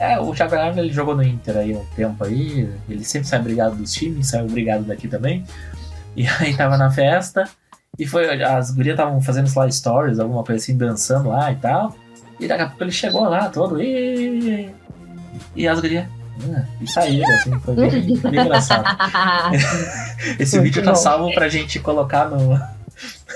[0.00, 3.40] É, o Thiago Galhardo ele jogou no Inter aí um tempo aí, ele sempre sai
[3.40, 5.44] brigado dos times, saiu brigado daqui também.
[6.16, 7.46] E aí tava na festa,
[7.98, 11.94] e foi, as gurias estavam fazendo lá stories, alguma coisa assim, dançando lá e tal.
[12.38, 14.70] E daqui a pouco ele chegou lá todo, e,
[15.56, 16.06] e as gurias.
[16.54, 18.84] "Ah", e saíram, assim, foi bem, bem engraçado.
[20.38, 20.96] Esse Muito vídeo tá bom.
[20.96, 22.58] salvo pra gente colocar no,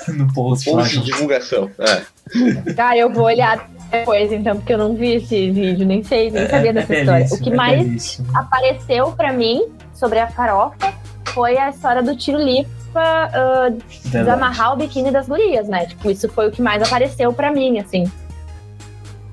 [0.15, 0.71] no post.
[0.71, 1.69] Post de divulgação.
[1.79, 2.73] É.
[2.75, 6.49] Cara, eu vou olhar depois, então, porque eu não vi esse vídeo, nem sei, nem
[6.49, 7.27] sabia dessa história.
[7.31, 8.29] O que é mais belíssimo.
[8.39, 10.95] apareceu pra mim sobre a farofa
[11.35, 12.71] foi a história do tiro lipa
[13.01, 13.85] ah, Verdade.
[14.11, 15.87] desamarrar o biquíni das gurias, né?
[15.87, 18.11] Tipo, isso foi o que mais apareceu pra mim, assim.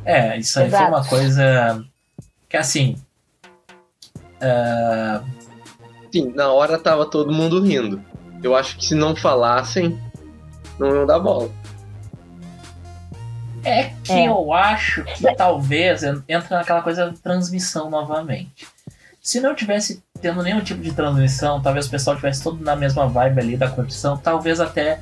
[0.06, 0.96] É, isso aí foi Exato.
[0.96, 1.86] uma coisa
[2.48, 2.96] que assim.
[4.42, 5.22] ah,
[6.12, 8.04] Sim, na hora tava todo mundo rindo.
[8.42, 10.00] Eu acho que se não falassem,
[10.80, 11.50] não iam dar bola.
[13.64, 14.30] é que É.
[14.30, 18.68] eu acho que talvez en- entra naquela coisa da transmissão novamente.
[19.30, 23.06] Se não tivesse tendo nenhum tipo de transmissão, talvez o pessoal tivesse todo na mesma
[23.06, 25.02] vibe ali da curtição, talvez até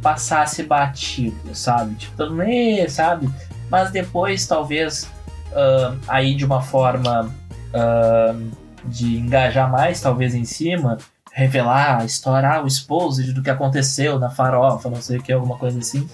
[0.00, 1.96] passasse batido, sabe?
[1.96, 3.28] Tipo, todo mundo, sabe?
[3.68, 5.10] Mas depois, talvez,
[5.52, 7.28] ah, aí de uma forma
[7.74, 8.36] ah,
[8.84, 10.98] de engajar mais, talvez em cima,
[11.32, 15.80] revelar, estourar o exposed do que aconteceu na farofa, não sei o que, alguma coisa
[15.80, 16.08] assim,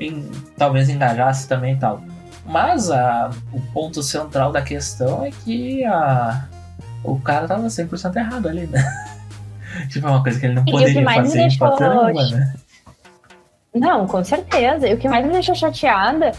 [0.00, 2.02] em- talvez engajasse também e tal.
[2.46, 6.48] Mas o ponto central da questão é que a,
[7.04, 8.82] o cara tava 100% errado ali, né?
[9.90, 12.54] tipo, é uma coisa que ele não E poderia fazer de nenhuma, né?
[13.74, 14.88] Não, com certeza.
[14.88, 16.32] E o que mais me deixou chateada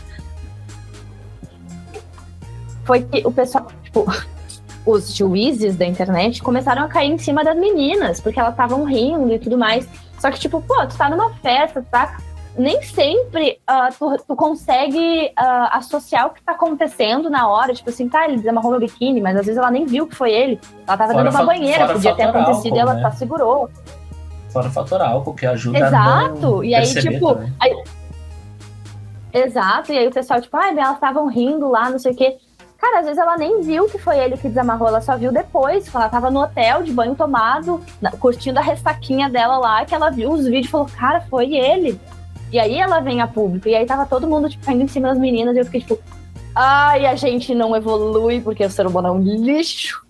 [2.85, 4.05] foi que o pessoal, tipo,
[4.85, 9.33] os juízes da internet começaram a cair em cima das meninas, porque elas estavam rindo
[9.33, 9.87] e tudo mais.
[10.19, 12.17] Só que, tipo, pô, tu tá numa festa, tá?
[12.57, 17.73] Nem sempre ah, tu, tu consegue ah, associar o que tá acontecendo na hora.
[17.73, 20.31] Tipo assim, tá, ele desamarrou meu biquíni, mas às vezes ela nem viu que foi
[20.31, 20.59] ele.
[20.87, 23.15] Ela tava Fora dentro de uma banheira, podia ter acontecido e ela álcool, só né?
[23.15, 23.69] segurou.
[24.49, 27.53] Fora o fator álcool, que ajuda a Exato, e aí, tipo, também.
[29.33, 32.37] Exato, e aí o pessoal, tipo, ai, elas estavam rindo lá, não sei o quê.
[32.77, 35.89] Cara, às vezes ela nem viu que foi ele que desamarrou, ela só viu depois,
[35.89, 37.81] quando ela tava no hotel, de banho tomado,
[38.19, 41.99] curtindo a ressaquinha dela lá, que ela viu os vídeos e falou, cara, foi ele.
[42.51, 45.09] E aí ela vem a público, e aí tava todo mundo, tipo, caindo em cima
[45.09, 45.99] das meninas, e eu fiquei, tipo,
[46.55, 50.05] Ai, a gente não evolui porque o ser humano é um lixo.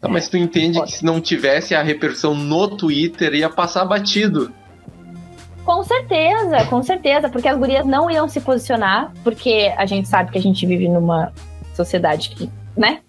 [0.00, 4.52] Tá, mas tu entende que se não tivesse a repercussão no Twitter, ia passar batido.
[5.64, 10.30] Com certeza, com certeza, porque as gurias não iam se posicionar, porque a gente sabe
[10.30, 11.32] que a gente vive numa
[11.74, 13.00] sociedade que, né?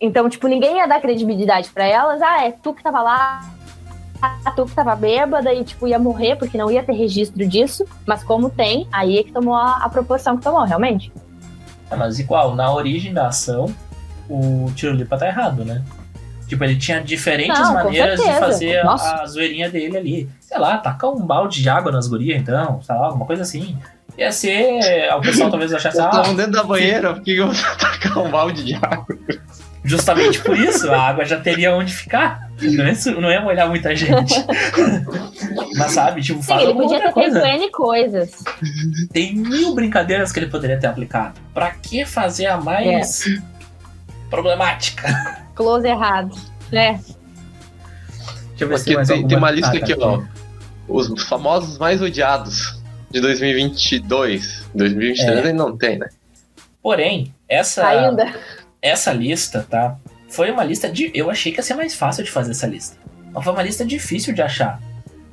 [0.00, 2.20] Então, tipo, ninguém ia dar credibilidade pra elas.
[2.20, 3.48] Ah, é tu que tava lá,
[4.22, 7.84] ah, tu que tava bêbada e, tipo, ia morrer porque não ia ter registro disso.
[8.06, 11.12] Mas como tem, aí é que tomou a, a proporção que tomou, realmente.
[11.90, 13.74] É, mas igual, na origem da ação,
[14.30, 15.82] o Tirolipa tá errado, né?
[16.46, 19.22] Tipo, ele tinha diferentes Não, maneiras de fazer a, Nossa.
[19.22, 20.30] a zoeirinha dele ali.
[20.40, 23.76] Sei lá, tacar um balde de água nas gurias, então, sei lá, alguma coisa assim.
[24.16, 25.10] Ia ser.
[25.16, 28.30] O pessoal talvez achasse, ah, estavam dentro da banheira, por que eu vou tacar um
[28.30, 29.06] balde de água?
[29.84, 32.51] justamente por isso, a água já teria onde ficar.
[32.62, 34.34] Não ia, não ia molhar muita gente.
[35.76, 37.36] Mas sabe, tipo, Sim, fala ele alguma podia ter feito.
[37.38, 38.30] N coisas.
[39.12, 41.40] Tem mil brincadeiras que ele poderia ter aplicado.
[41.54, 43.38] Pra que fazer a mais É.
[44.30, 45.42] problemática?
[45.54, 46.36] Close errado.
[46.72, 46.92] É.
[46.92, 50.22] Deixa eu ver se Aqui tem, alguma- tem uma lista aqui, ó.
[50.88, 54.64] Os famosos mais odiados de 2022.
[54.74, 55.48] 2023 É.
[55.48, 56.08] ainda não tem, né?
[56.82, 58.32] Porém, essa, Ainda.
[58.80, 59.96] essa lista, tá?
[60.32, 61.10] Foi uma lista de.
[61.14, 62.96] Eu achei que ia ser mais fácil de fazer essa lista.
[63.34, 64.80] Mas foi uma lista difícil de achar.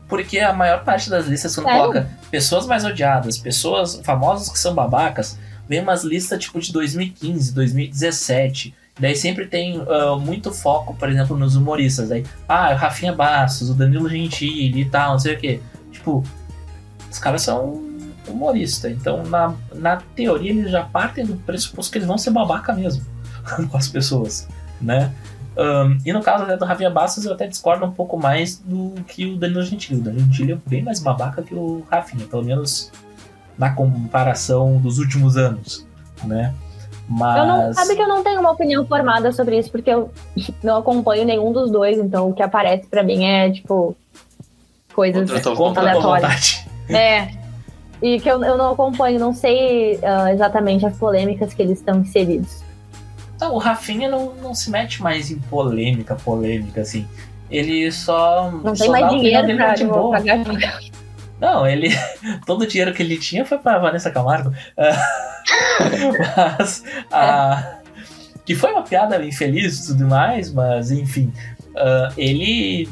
[0.10, 1.82] Porque a maior parte das listas, quando Sério?
[1.82, 5.39] coloca pessoas mais odiadas, pessoas famosas que são babacas,
[5.70, 8.76] vem umas listas tipo de 2015, 2017.
[9.00, 12.12] Daí sempre tem ah, muito foco, por exemplo, nos humoristas.
[12.12, 15.62] Aí, ah, o Rafinha Bastos, o Danilo Gentili e tal, não sei o quê.
[15.93, 16.26] Tipo,
[17.10, 17.82] os caras são
[18.28, 18.91] humoristas.
[18.91, 23.06] Então, na, na teoria, eles já partem do pressuposto que eles vão ser babaca mesmo
[23.70, 24.47] com as pessoas,
[24.82, 25.13] né?
[25.57, 28.93] Ahn, e no caso até do Rafinha Bastos, eu até discordo um pouco mais do
[29.07, 29.99] que o Danilo Gentili.
[29.99, 32.91] O Danilo Gentili é bem mais babaca que o Rafinha, pelo menos
[33.57, 35.86] na comparação dos últimos anos,
[36.23, 36.53] né?
[37.09, 37.38] Mas...
[37.38, 40.11] Eu não, sabe que eu não tenho uma opinião formada sobre isso, porque eu
[40.63, 43.97] não acompanho nenhum dos dois, então o que aparece pra mim é, tipo,
[44.93, 45.30] coisas.
[45.82, 46.03] Aleatórias.
[46.03, 46.69] vontade.
[46.89, 47.39] É.
[48.01, 51.99] E que eu, eu não acompanho, não sei ah, exatamente as polêmicas que eles estão
[51.99, 52.63] inseridos.
[53.39, 57.07] Não, o Rafinha não, não se mete mais em polêmica, polêmica, assim.
[57.49, 58.51] Ele só.
[58.51, 60.17] Não só tem mais a dinheiro pra, de boa.
[60.17, 60.39] pagar.
[61.39, 61.89] Não, ele.
[62.45, 64.53] Todo o dinheiro que ele tinha foi pra Vanessa Camargo.
[66.57, 66.83] Mas.
[67.11, 67.77] ah,
[68.45, 71.31] que foi uma piada infeliz e tudo mais, mas enfim.
[71.75, 72.89] ah, ele,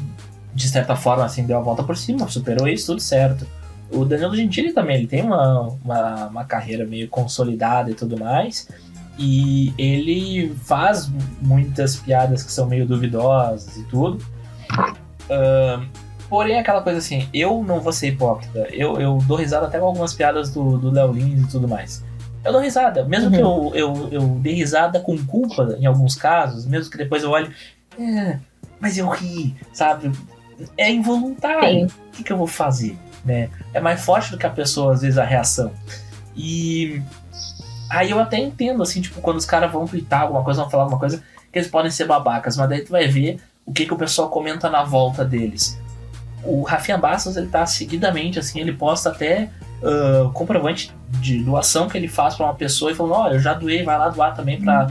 [0.54, 3.46] de certa forma, assim, deu a volta por cima, superou isso, tudo certo.
[3.90, 8.68] O Danilo Gentili também, ele tem uma, uma, uma carreira meio consolidada e tudo mais.
[9.18, 11.10] E ele faz
[11.42, 14.24] muitas piadas que são meio duvidosas e tudo.
[15.28, 15.82] Ah,
[16.28, 18.68] porém, aquela coisa assim, eu não vou ser hipócrita.
[18.70, 22.04] Eu, eu dou risada até com algumas piadas do, Léo Lins e tudo mais.
[22.44, 26.64] Eu dou risada, mesmo que eu, eu, eu dê risada com culpa em alguns casos,
[26.64, 27.50] mesmo que depois eu olhe,
[27.98, 28.38] é,
[28.80, 30.12] mas eu ri, sabe?
[30.76, 31.86] É involuntário.
[31.86, 32.96] O que, que eu vou fazer?
[33.24, 33.50] Né?
[33.74, 35.72] É mais forte do que a pessoa, às vezes, a reação.
[36.36, 37.02] E
[37.88, 40.84] aí eu até entendo, assim, tipo, quando os caras vão twittar alguma coisa, vão falar
[40.84, 41.22] alguma coisa,
[41.52, 44.28] que eles podem ser babacas, mas daí tu vai ver o que, que o pessoal
[44.28, 45.78] comenta na volta deles.
[46.42, 49.50] O Rafinha Bastos, ele tá seguidamente, assim, ele posta até
[49.82, 53.54] ah, comprovante de doação que ele faz pra uma pessoa e falando, ó, eu já
[53.54, 54.88] doei, vai lá doar também pra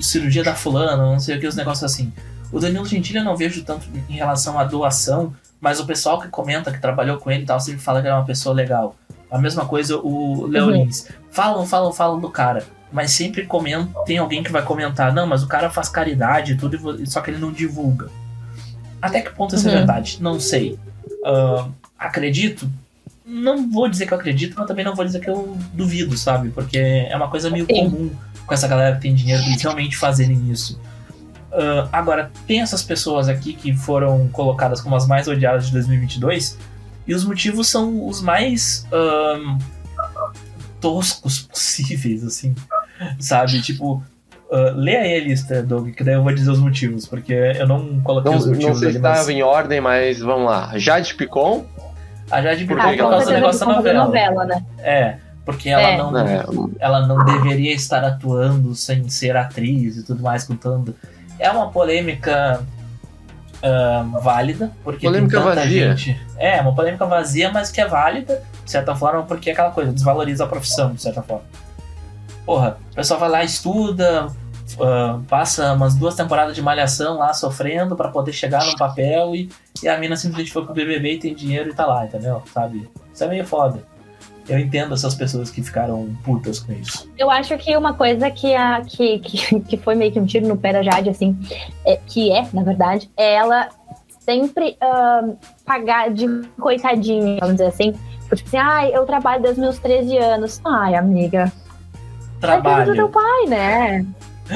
[0.00, 2.12] cirurgia da fulana, não sei o que, os negócios assim.
[2.52, 6.28] O Danilo Gentili eu não vejo tanto em relação à doação, mas o pessoal que
[6.28, 8.96] comenta, que trabalhou com ele e tal, sempre fala que ele é uma pessoa legal.
[9.34, 10.70] A mesma coisa o Léo Uhum.
[10.84, 11.08] Lins.
[11.30, 12.64] Falam, falam, falam do cara.
[12.92, 16.56] Mas sempre comenta, tem alguém que vai comentar, não, mas o cara faz caridade e
[16.56, 18.08] tudo, só que ele não divulga.
[19.02, 19.76] Até que ponto isso é Uhum.
[19.78, 20.18] verdade?
[20.20, 20.78] Não sei.
[21.26, 21.66] Ah,
[21.98, 22.70] acredito?
[23.26, 26.50] Não vou dizer que eu acredito, mas também não vou dizer que eu duvido, sabe?
[26.50, 27.90] Porque é uma coisa meio Sim.
[27.90, 28.10] comum
[28.46, 30.78] com essa galera que tem dinheiro eles realmente fazerem isso.
[31.52, 36.56] Ah, agora, tem essas pessoas aqui que foram colocadas como as mais odiadas de 2022
[37.06, 39.58] e os motivos são os mais ahn,
[40.80, 42.54] toscos possíveis, assim,
[43.18, 43.60] sabe?
[43.62, 44.02] Tipo,
[44.52, 47.66] ah, lê aí a lista, Doug, que daí eu vou dizer os motivos, porque eu
[47.66, 49.18] não coloquei Não, os não motivos sei se ali, mas...
[49.18, 50.72] estava em ordem, mas vamos lá.
[50.76, 51.64] Jade Picon,
[52.30, 54.04] A Jade Picon que por causa do ela- negócio da novela.
[54.04, 54.64] novela, né?
[54.78, 55.96] É, porque ela É.
[55.98, 56.44] não é,
[56.78, 60.94] ela não deveria estar atuando sem ser atriz e tudo mais, contando.
[61.38, 62.62] É uma polêmica
[63.64, 65.96] ahn, válida, porque Polêmica tem tanta vazia.
[65.96, 66.20] gente.
[66.36, 69.92] É, uma polêmica vazia, mas que é válida, de certa forma, porque é aquela coisa,
[69.92, 71.44] desvaloriza a profissão, de certa forma.
[72.44, 74.28] Porra, o pessoal vai lá, estuda,
[74.78, 79.48] ahn, passa umas duas temporadas de malhação lá sofrendo pra poder chegar num papel e,
[79.82, 82.42] e a mina simplesmente foi pro BBB e tem dinheiro e tá lá, entendeu?
[82.52, 82.88] Sabe?
[83.12, 83.93] Isso é meio foda.
[84.48, 87.10] Eu entendo essas pessoas que ficaram putas com isso.
[87.16, 90.46] Eu acho que uma coisa que, a, que, que, que foi meio que um tiro
[90.46, 91.36] no pé da Jade, assim,
[91.84, 93.68] é, que é, na verdade, é ela
[94.20, 95.28] sempre ah,
[95.64, 96.26] pagar de
[96.58, 97.92] coitadinha, vamos dizer assim.
[98.34, 100.60] Tipo assim, ai, eu trabalho desde meus 13 anos.
[100.64, 101.52] Ai, amiga.
[102.42, 103.10] É coisa do teu Trabalho.
[103.10, 104.06] pai, né?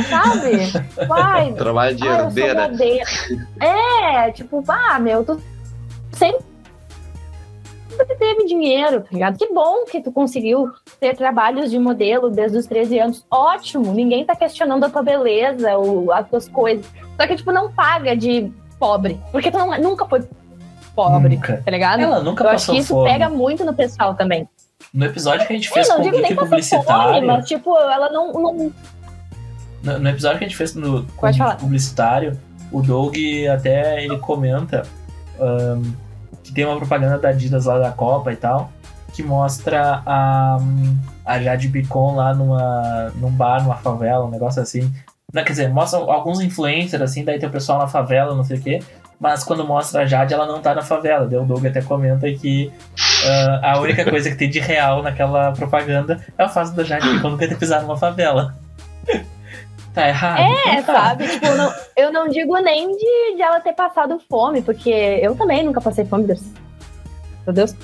[0.09, 1.07] Sabe?
[1.07, 2.71] Pai, Trabalho de ah, herdeira.
[3.61, 5.41] É, tipo, ah, meu, tu
[6.13, 6.45] sempre
[8.05, 9.39] teve dinheiro, tá ligado?
[9.39, 10.71] Que bom que tu conseguiu
[11.01, 13.27] ter trabalhos de modelo desde os 13 anos.
[13.31, 16.85] Ótimo, ninguém tá questionando a tua beleza ou as tuas coisas.
[17.21, 20.23] Só que, tipo, não paga de pobre, porque tu não- nunca foi
[20.95, 21.63] pobre, Nunca.
[21.65, 22.01] tá ligado?
[22.01, 23.11] Ela nunca Eu acho que isso fome.
[23.11, 24.49] pega muito no pessoal também.
[24.95, 27.77] No episódio que a gente Eu fez não com digo nem Publicitário, fome, mas, tipo,
[27.79, 28.73] ela não- não
[29.83, 31.05] no, no episódio que a gente fez no
[31.61, 32.39] Publicitário,
[32.73, 33.15] o Doug
[33.53, 34.83] até ele comenta
[35.41, 35.83] ahn,
[36.49, 38.73] que tem uma propaganda da Adidas lá da Copa e tal,
[39.13, 40.59] que mostra a,
[41.25, 44.91] a Jade Picon lá numa, num bar, numa favela, um negócio assim.
[45.33, 48.59] Não, quer dizer, mostra alguns influencers, assim, daí tem o pessoal na favela, não sei
[48.59, 48.81] o quê.
[49.21, 51.27] Mas quando mostra a Jade, ela não tá na favela.
[51.27, 52.73] O Doug até comenta que
[53.27, 57.09] ah, a única coisa que tem de real naquela propaganda é o fato da Jade
[57.11, 58.55] Picon nunca ter pisado numa favela.
[60.03, 60.41] Tá errado?
[60.41, 60.93] É, Não tá.
[60.95, 61.29] sabe?
[61.29, 65.63] Tipo, não- eu não digo nem de, de ela ter passado fome, porque eu também
[65.65, 66.43] nunca passei fome, Deus.
[67.47, 67.75] Meu Deus.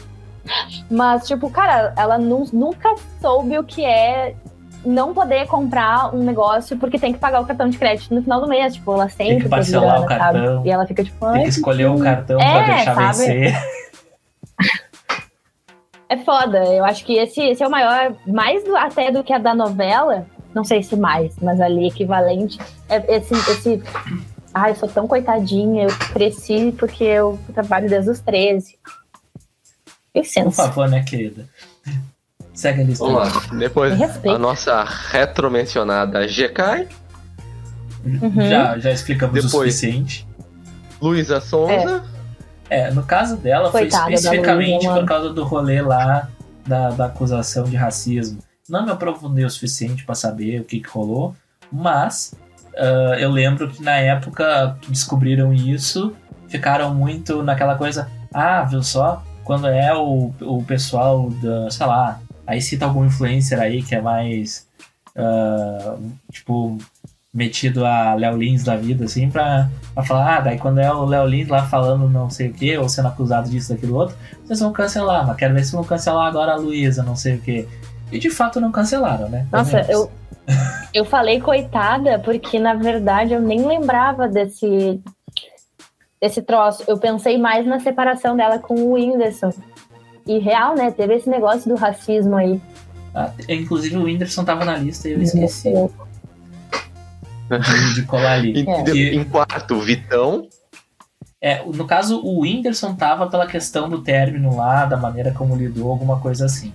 [0.90, 4.34] Mas, tipo, cara, ela nu- nunca soube o que é
[4.84, 8.40] não poder comprar um negócio porque tem que pagar o cartão de crédito no final
[8.42, 8.74] do mês.
[8.74, 10.56] Tipo, ela sempre teve parcelar o cartão.
[10.56, 10.68] Sabe?
[10.68, 13.26] E ela fica tipo, Tem que escolher o cartão É, pra deixar sabe?
[13.34, 13.54] vencer.
[16.08, 16.58] é foda.
[16.66, 19.54] Eu acho que esse, esse é o maior, mais do- até do que a da
[19.54, 20.26] novela.
[20.54, 22.58] Não sei se mais, mas ali equivalente.
[22.88, 23.82] É esse, esse.
[24.52, 28.78] Ai, eu sou tão coitadinha, eu cresci porque eu trabalho desde os 13.
[30.12, 30.50] Por Licença.
[30.62, 31.48] favor, né, querida?
[32.54, 33.04] Segue a lista.
[33.04, 33.42] Vamos lá.
[33.58, 36.86] Depois, a nossa retromencionada GK,
[38.04, 38.48] Uhum.
[38.50, 39.74] Já, já explicamos o Depois.
[39.74, 40.28] suficiente.
[41.00, 42.04] Luísa Sonza,
[42.68, 46.28] É, no caso dela, Coitada foi especificamente Luísa, por causa do rolê lá
[46.66, 48.38] da, da acusação de racismo.
[48.68, 51.34] Não me aprofundei o suficiente pra saber o que, que rolou,
[51.70, 52.34] mas
[52.76, 56.14] ah, eu lembro que na época que descobriram isso,
[56.48, 59.22] ficaram muito naquela coisa, ah, viu só?
[59.44, 64.00] Quando é o, o pessoal da, sei lá, aí cita algum influencer aí que é
[64.00, 64.66] mais,
[65.16, 65.96] ah,
[66.32, 66.78] tipo,
[67.32, 71.04] metido a Léo Lins da vida, assim, pra, pra falar, ah, daí quando é o
[71.04, 74.60] Léo Lins lá falando não sei o que, ou sendo acusado disso, daquilo outro, vocês
[74.60, 77.68] vão cancelar, mas quero ver se vão cancelar agora a Luísa, não sei o que.
[78.14, 79.46] E de fato não cancelaram, né?
[79.50, 79.88] Pelo Nossa, menos.
[79.90, 80.10] eu,
[80.94, 85.00] eu falei coitada porque, na verdade, eu nem lembrava desse,
[86.20, 86.84] desse troço.
[86.86, 89.50] Eu pensei mais na separação dela com o Whindersson.
[90.26, 90.90] E real, né?
[90.90, 92.60] Teve esse negócio do racismo aí.
[93.14, 95.72] Ah, inclusive o Whindersson tava na lista e eu esqueci
[97.50, 98.52] de, de colar ali.
[98.52, 98.82] e É.
[98.84, 100.48] Que- em quarto, Vitão,
[101.40, 105.90] É, no caso, o Whindersson tava pela questão do término lá, da maneira como lidou,
[105.90, 106.72] alguma coisa assim.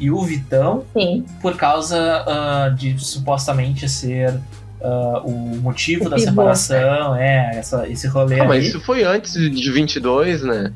[0.00, 1.24] E o Vitão, Sim.
[1.42, 1.96] por causa
[2.26, 4.40] ah, de supostamente ser
[4.82, 5.30] ah, o
[5.60, 8.68] motivo O da separação, é, essa, esse rolê Ah, mas aí.
[8.68, 10.72] isso foi antes de 22, né?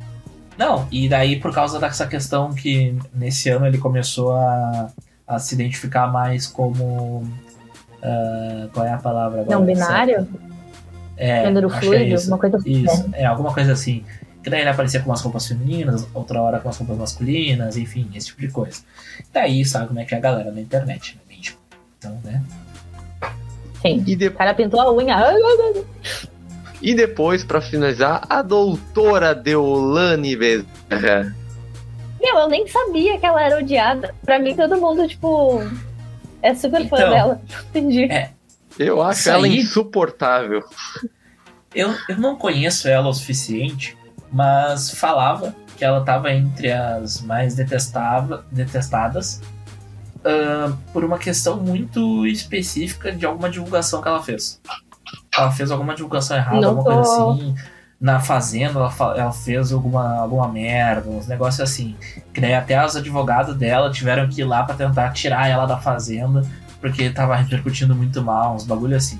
[0.58, 4.88] Não, e daí por causa dessa questão que nesse ano ele começou a,
[5.26, 7.24] a se identificar mais como.
[8.02, 9.58] ah, qual é a palavra agora?
[9.58, 10.28] Não binário?
[11.16, 12.14] É, Gênero é fluido?
[12.14, 12.28] isso.
[12.28, 12.70] Uma coisa assim.
[12.84, 14.04] Isso, é alguma coisa assim.
[14.44, 18.08] Que daí ele aparecia com umas roupas femininas, outra hora com as roupas masculinas, enfim,
[18.14, 18.82] esse tipo de coisa.
[19.32, 21.22] Daí sabe como é que é a galera na internet, né?
[21.98, 22.42] Então, né?
[23.80, 24.04] Sim.
[24.06, 25.16] E, de- O cara pintou a unha.
[26.82, 31.34] E depois, pra finalizar, a doutora Deolane Bezerra.
[32.20, 34.14] Meu, eu nem sabia que ela era odiada.
[34.24, 35.62] Pra mim, todo mundo, tipo,
[36.42, 37.42] é super fã Então, dela.
[37.70, 38.04] Entendi.
[38.04, 38.30] é,
[38.78, 40.62] Eu acho Isso ela aí- insuportável.
[41.74, 43.96] Eu, eu não conheço ela o suficiente,
[44.34, 49.40] mas falava que ela estava entre as mais detestava, detestadas
[50.24, 54.60] ah, por uma questão muito específica de alguma divulgação que ela fez.
[55.36, 57.54] Ela fez alguma divulgação errada, Não alguma coisa tô- assim.
[58.00, 61.96] Na fazenda ela, ela fez alguma, alguma merda, uns negócios assim.
[62.34, 65.78] Que daí até os advogados dela tiveram que ir lá pra tentar tirar ela da
[65.78, 66.42] fazenda,
[66.80, 69.18] porque tava repercutindo muito mal, uns bagulho assim.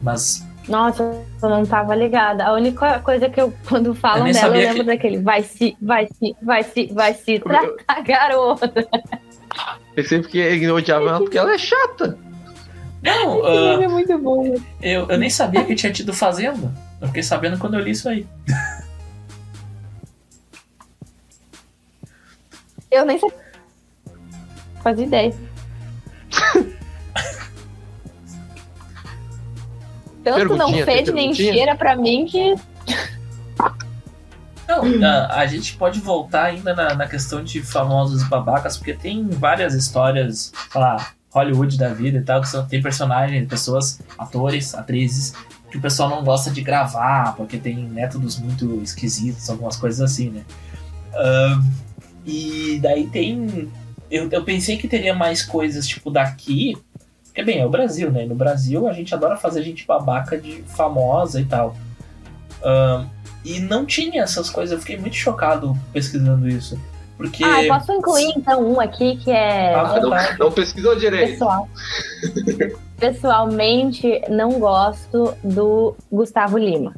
[0.00, 1.02] Mas Nossa,
[1.42, 2.44] eu não tava ligada.
[2.44, 5.76] A única coisa que eu, quando falam nem dela, eu lembro que- daquele vai se,
[5.80, 8.72] vai se, vai se, vai se tratar, garota.
[9.94, 12.16] Pensei porque ele odiava ela porque ela é chata.
[13.02, 14.54] Não, nome é muito bom.
[14.82, 16.72] eu, eu nem sabia que tinha tido Fazenda.
[17.00, 18.26] Eu fiquei sabendo quando eu li isso aí.
[22.90, 23.38] Eu nem sabia.
[24.82, 25.34] Faz ideia.
[30.22, 32.54] Tanto não fede nem cheira pra mim que.
[34.68, 39.28] Não, a, a gente pode voltar ainda na, na questão de famosos babacas, porque tem
[39.28, 44.74] várias histórias, sei lá, Hollywood da vida e tal, que são, tem personagens, pessoas, atores,
[44.74, 45.34] atrizes,
[45.70, 50.30] que o pessoal não gosta de gravar, porque tem métodos muito esquisitos, algumas coisas assim,
[50.30, 50.42] né?
[51.14, 51.62] Ahn,
[52.26, 53.70] e daí tem.
[54.10, 56.76] Eu, eu pensei que teria mais coisas, tipo, daqui.
[57.30, 58.24] Porque, bem, é o Brasil, né?
[58.26, 61.74] No Brasil a gente adora fazer gente babaca de famosa e tal.
[63.44, 66.78] E não tinha essas coisas, eu fiquei muito chocado pesquisando isso.
[67.16, 67.44] Porque.
[67.44, 70.10] Ah, eu posso incluir então um aqui que é Ah, Não,
[70.46, 71.32] não pesquisou direito.
[71.32, 71.68] pessoal.
[72.98, 76.94] Pessoalmente, não gosto do Gustavo Lima.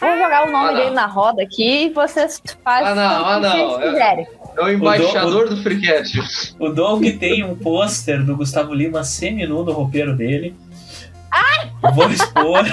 [0.00, 3.38] Vou jogar o nome Ah, dele na roda aqui e vocês fazem Ah, não, ah,
[3.38, 3.70] o que não.
[3.70, 4.26] vocês quiserem.
[4.58, 6.18] É o embaixador do Freecast.
[6.58, 10.54] O Doug tem um pôster do Gustavo Lima seminu no roupeiro dele.
[11.30, 11.70] Ai!
[11.94, 12.64] Vou expor.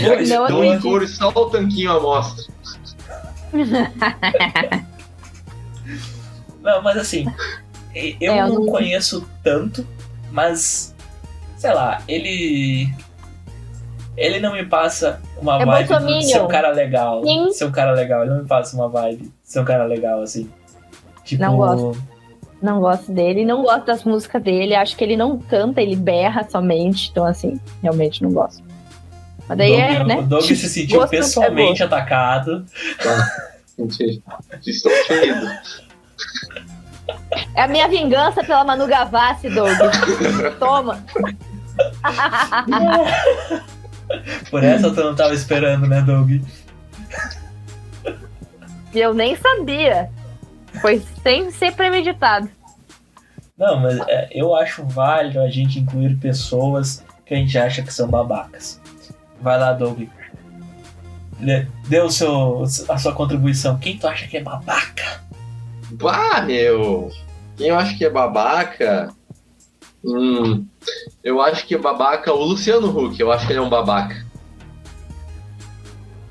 [0.00, 2.44] Vou Não em couro e só o tanquinho à mostra.
[6.62, 7.26] Não, mas assim,
[7.94, 9.84] eu É, eu não não- conheço tanto,
[10.30, 10.94] mas
[11.56, 12.88] sei lá, ele.
[14.16, 17.24] Ele não me passa uma É vibe de ser um cara legal.
[17.24, 17.50] Sim.
[17.52, 20.20] Ser um cara legal, ele não me passa uma vibe de ser um cara legal,
[20.22, 20.50] assim.
[21.24, 22.02] Tipo, Não gosto.
[22.60, 24.74] Não gosto dele, não gosto das músicas dele.
[24.74, 27.10] Acho que ele não canta, ele berra somente.
[27.10, 28.62] Então, assim, realmente não gosto.
[29.48, 30.18] Mas daí é, né?
[30.18, 32.64] O Doug se sentiu Gosto é pessoalmente atacado.
[33.76, 34.22] Gente,
[34.64, 35.46] Estou ferido.
[37.56, 39.76] É a minha vingança pela Manu Gavassi, Doug.
[40.60, 41.04] Toma.
[44.50, 46.30] Por essa tu não tava esperando, né, Doug?
[48.94, 50.10] E eu nem sabia.
[50.80, 52.48] Foi sem ser premeditado.
[53.56, 57.92] Não, mas é, eu acho válido a gente incluir pessoas que a gente acha que
[57.92, 58.80] são babacas.
[59.40, 60.08] Vai lá, Doug.
[61.88, 63.78] Dê o seu, a sua contribuição.
[63.78, 65.22] Quem tu acha que é babaca?
[65.92, 67.10] Bah, meu!
[67.56, 69.10] Quem eu acho que é babaca?
[70.04, 70.64] Hum.
[71.22, 73.18] Eu acho que é babaca o Luciano Huck.
[73.20, 74.24] Eu acho que ele é um babaca.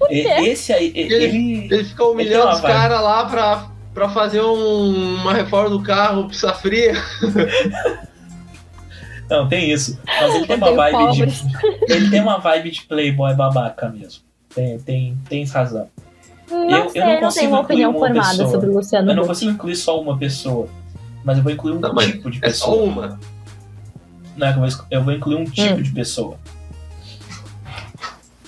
[0.09, 1.67] E- Esse aí, e- ele.
[1.73, 5.81] Ele fica Ele humilhando uma os caras lá pra, pra fazer um- uma reforma do
[5.81, 6.93] carro, pista fria.
[9.29, 9.97] Não, tem isso.
[10.05, 11.05] Mas ele tem uma vibe de.
[11.19, 11.43] pobres.
[11.87, 14.23] Ele tem uma vibe de playboy babaca mesmo.
[14.53, 15.87] Tem, tem, tem razão.
[16.49, 18.49] Não Eu- eu sei, não não, consigo tenho uma incluir opinião uma formada pessoa.
[18.49, 19.27] sobre o Luciano Eu não Huck.
[19.29, 20.67] consigo incluir só uma pessoa.
[21.23, 22.83] Mas eu vou incluir um Não, tipo de É só pessoa.
[22.83, 23.19] uma.
[24.49, 25.81] Não eu vou incluir um tipo Hum.
[25.81, 26.37] de pessoa.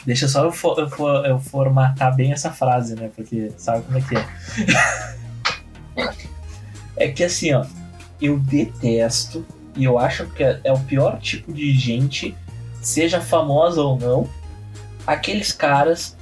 [0.06, 3.10] Deixa só eu, for, eu, for- eu formatar bem essa frase, né?
[3.16, 4.26] Porque sabe como é que é.
[7.08, 7.66] é que assim, ó,
[8.22, 12.36] eu detesto e eu acho que é, é o pior tipo de gente,
[12.82, 14.30] seja famosa ou não,
[15.08, 16.16] aqueles caras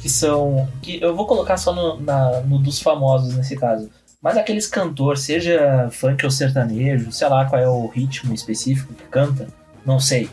[0.00, 0.66] que são.
[0.82, 3.90] que Eu vou colocar só no, na- no dos famosos nesse caso.
[4.26, 9.04] Mas aqueles cantores, seja funk ou sertanejo, sei lá qual é o ritmo específico que
[9.04, 9.46] canta,
[9.84, 10.28] não sei.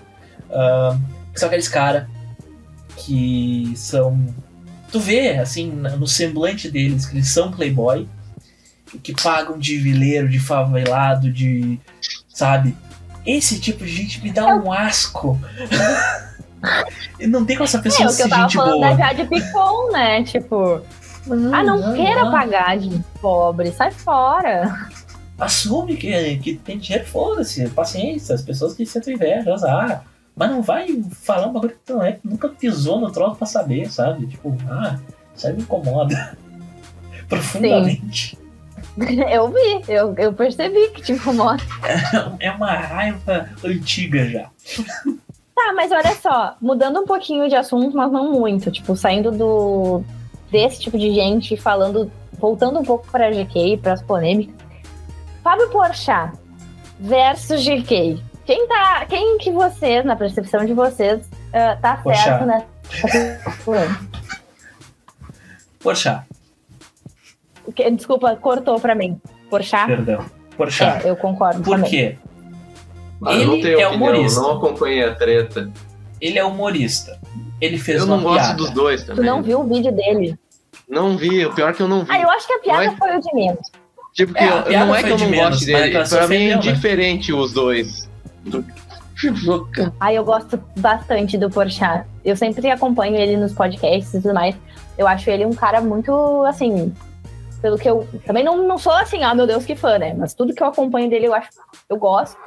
[0.50, 1.00] Ahn,
[1.36, 2.08] são aqueles caras
[2.98, 4.20] que são.
[4.91, 8.10] Tu vê, assim, no semblante deles, que eles são playboy,
[9.04, 11.80] que pagam de vileiro, de favelado, de.
[12.28, 12.76] Sabe?
[13.24, 15.39] Esse tipo de gente me dá um asco.
[17.30, 18.96] não tem como essa É, pessoa o que ser eu tava gente falando boa.
[18.96, 20.24] da Jade Picon, né?
[20.24, 20.82] Tipo,
[21.53, 24.89] ah, não, queira pagar de pobre, sai fora.
[25.39, 30.05] assume que, que tem dinheiro, foda-se, paciência, as pessoas que sentem inveja, azar.
[30.36, 33.45] Mas não vai falar um bagulho que tu não é, nunca pisou no troço pra
[33.45, 34.26] saber, sabe?
[34.26, 34.97] Tipo, ah,
[35.36, 36.38] isso aí me incomoda.
[37.30, 38.38] Profundamente.
[38.95, 41.63] Eu vi, eu, eu percebi que te incomoda.
[42.39, 44.51] É uma raiva antiga já.
[45.55, 50.03] Tá, mas olha só, mudando um pouquinho de assunto, mas não muito, tipo, saindo do
[50.54, 54.56] desse tipo de gente, falando, voltando um pouco pra GK, pras polêmicas.
[55.43, 56.32] Fábio Porchat
[56.99, 58.22] versus GK.
[58.45, 62.24] Quem tá, quem que vocês, na percepção de vocês, ah, tá Porchat.
[62.24, 62.66] certo, né?
[67.76, 69.20] Que- Desculpa, cortou pra mim.
[69.49, 69.88] Porchat?
[69.88, 70.26] perdão.
[70.58, 71.89] Poxa, É, eu concordo por também.
[71.89, 72.18] quê?
[73.22, 74.41] Eu não Ele tenho é opinião, humorista.
[74.41, 75.72] não acompanhei a treta.
[76.22, 77.20] Ele é humorista.
[77.60, 78.56] Ele fez Eu uma não gosto piada.
[78.58, 79.26] dos dois Tu também.
[79.26, 80.38] não viu o vídeo dele?
[80.94, 82.12] Não vi, o pior é que eu não vi.
[82.12, 83.72] Ah, eu acho que a piada Mas- foi o de menos.
[84.14, 86.08] Tipo, que É, eu- não é que eu de não menos, mas é dele.
[86.08, 88.08] Pra mim é indiferente os dois.
[90.00, 92.06] Ah, eu gosto bastante do Porchat.
[92.24, 94.56] Eu sempre acompanho ele nos podcasts e tudo mais.
[94.98, 96.94] Eu acho ele um cara muito, assim,
[97.62, 98.08] pelo que eu.
[98.26, 100.14] Também não, não sou assim, ah, meu Deus, que fã, né?
[100.18, 101.50] Mas tudo que eu acompanho dele eu acho.
[101.89, 102.38] Eu gosto.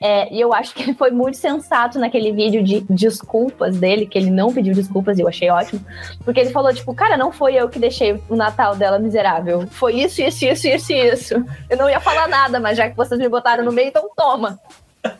[0.00, 4.18] É, e eu acho que ele foi muito sensato naquele vídeo de desculpas dele, que
[4.18, 5.80] ele não pediu desculpas e eu achei ótimo.
[6.24, 9.66] Porque ele falou, tipo, cara, não foi eu que deixei o Natal dela miserável.
[9.68, 11.34] Foi isso, isso, isso, isso, isso.
[11.70, 14.58] Eu não ia falar nada, mas já que vocês me botaram no meio, então toma.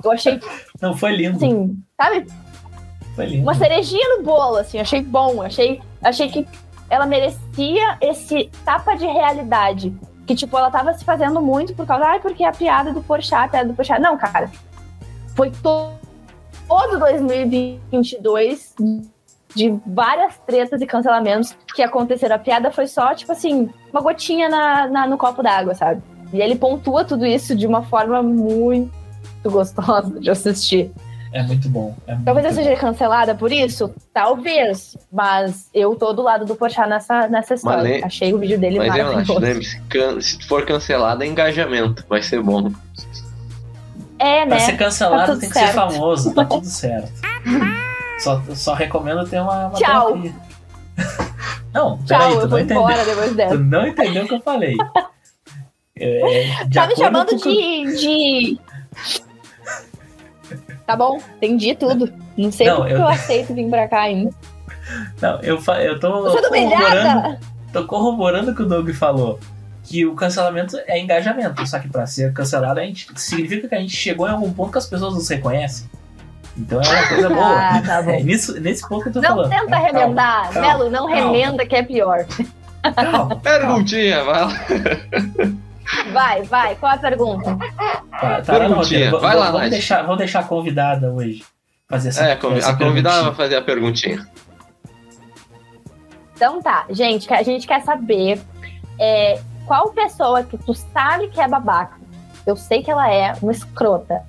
[0.02, 0.40] Eu achei.
[0.80, 1.36] Não, foi lindo.
[1.36, 2.26] Assim, sabe?
[3.14, 3.42] Foi lindo.
[3.42, 5.40] Uma cerejinha no bolo, assim, achei bom.
[5.42, 6.46] Achei, achei que
[6.90, 9.94] ela merecia esse tapa de realidade.
[10.26, 13.44] Que, tipo, ela tava se fazendo muito por causa, ai, porque a piada do Porchat,
[13.44, 14.00] a piada do Porchat.
[14.00, 14.50] Não, cara.
[15.34, 15.92] Foi to
[16.68, 18.74] todo 2022
[19.54, 22.36] de várias tretas e cancelamentos que aconteceram.
[22.36, 26.02] A piada foi só, tipo assim, uma gotinha na, na no copo d'água, sabe?
[26.32, 28.90] E ele pontua tudo isso de uma forma muito
[29.44, 30.90] gostosa de assistir.
[31.36, 31.94] É muito bom.
[32.06, 32.56] É muito Talvez eu bom.
[32.62, 33.92] seja cancelada por isso?
[34.14, 34.96] Talvez.
[35.12, 37.82] Mas eu tô do lado do Porchat nessa, nessa história.
[37.82, 39.76] lem- Achei o vídeo dele Mas eu acho, maravilhoso.
[39.90, 42.70] can- se for cancelado é engajamento, vai ser bom.
[44.18, 44.58] É, Pra né?
[44.60, 45.74] ser cancelado Tá tem que ser certo.
[45.74, 47.12] famoso, tá tudo certo.
[48.18, 50.06] só, só recomendo ter uma, uma Tchau.
[50.12, 50.34] terapia.
[51.74, 52.82] Não, Tchau, peraí, tu eu não vou entendeu.
[52.82, 54.74] embora depois Tu não entendeu o que eu falei.
[55.98, 58.60] É, de Tá me chamando com- de, de.
[60.86, 62.12] Tá bom, entendi tudo.
[62.36, 63.08] Não sei Não, porque eu- eu...
[63.08, 64.30] aceito vir pra cá ainda.
[65.20, 67.38] Não, eu, fa- eu tô Eu sou do corroborando,
[67.72, 69.40] tô corroborando o que o Doug falou.
[69.82, 71.64] Que o cancelamento é engajamento.
[71.66, 74.72] Só que pra ser cancelado, a gente, significa que a gente chegou em algum ponto
[74.72, 75.88] que as pessoas nos reconhecem.
[76.56, 77.56] Então é uma coisa boa.
[77.58, 78.10] Ah, tá bom.
[78.10, 79.50] É nisso, nesse ponto que eu tô Não falando.
[79.50, 80.50] tenta Calma, remendar.
[80.52, 81.14] calma, Melo, não calma.
[81.16, 82.26] remenda que é pior.
[82.96, 83.36] calma.
[83.36, 84.48] Perguntinha, vai lá.
[86.12, 87.56] Vai, vai, qual a pergunta?
[88.10, 89.10] Tá, tá Perguntinha.
[89.18, 91.44] Vai lá, vamos deixar, vamos deixar a convidada hoje
[91.88, 94.26] fazer essa É, a convi- essa a convidada vai fazer a perguntinha.
[96.34, 98.40] Então tá, gente, que a gente quer saber
[98.98, 101.96] é, qual pessoa que tu sabe que é babaca.
[102.46, 104.22] Eu sei que ela é uma escrota.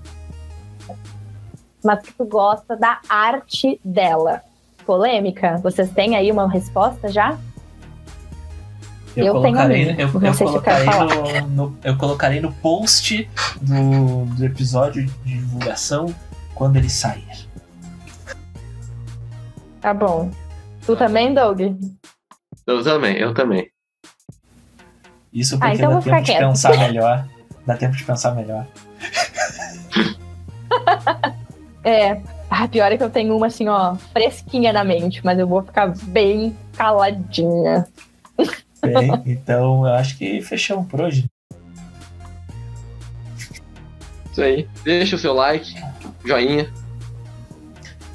[1.83, 4.41] Mas que tu gosta da arte dela.
[4.85, 5.57] Polêmica?
[5.61, 7.37] Vocês têm aí uma resposta já?
[9.25, 13.29] Eu, a colocarei, eu, eu colocarei no, no- eu colocarei no post
[13.61, 16.13] do, do episódio de divulgação
[16.53, 17.47] quando ele sair.
[19.81, 20.29] Tá bom.
[20.85, 21.61] Tu também, Doug?
[22.65, 23.69] Eu também, eu também.
[25.33, 27.27] Isso Ah, porque então eu dá vou ficar tempo de pensar melhor.
[27.65, 28.65] Dá tempo de pensar melhor.
[31.83, 32.21] É.
[32.49, 35.61] Ah, pior é que eu tenho uma assim, ó, fresquinha na mente, mas eu vou
[35.63, 37.87] ficar bem caladinha.
[38.81, 41.25] Bem, então eu acho que fechamos por hoje.
[44.31, 44.67] Isso aí.
[44.83, 45.73] Deixa o seu like,
[46.23, 46.71] joinha.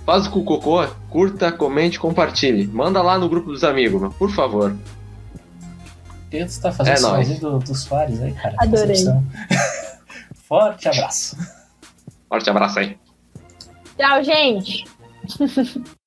[0.06, 2.66] Faz o cu cocô, curta, comente, compartilhe.
[2.66, 4.76] Manda lá no grupo dos amigos, meu, por favor.
[6.30, 7.26] Tenta tá fazendo É nóis.
[7.28, 8.54] sozinho do, dos Soares aí, cara.
[8.58, 9.04] Adorei.
[10.48, 11.36] Forte abraço.
[12.28, 12.98] Forte abraço aí.
[13.96, 14.84] Tchau, gente!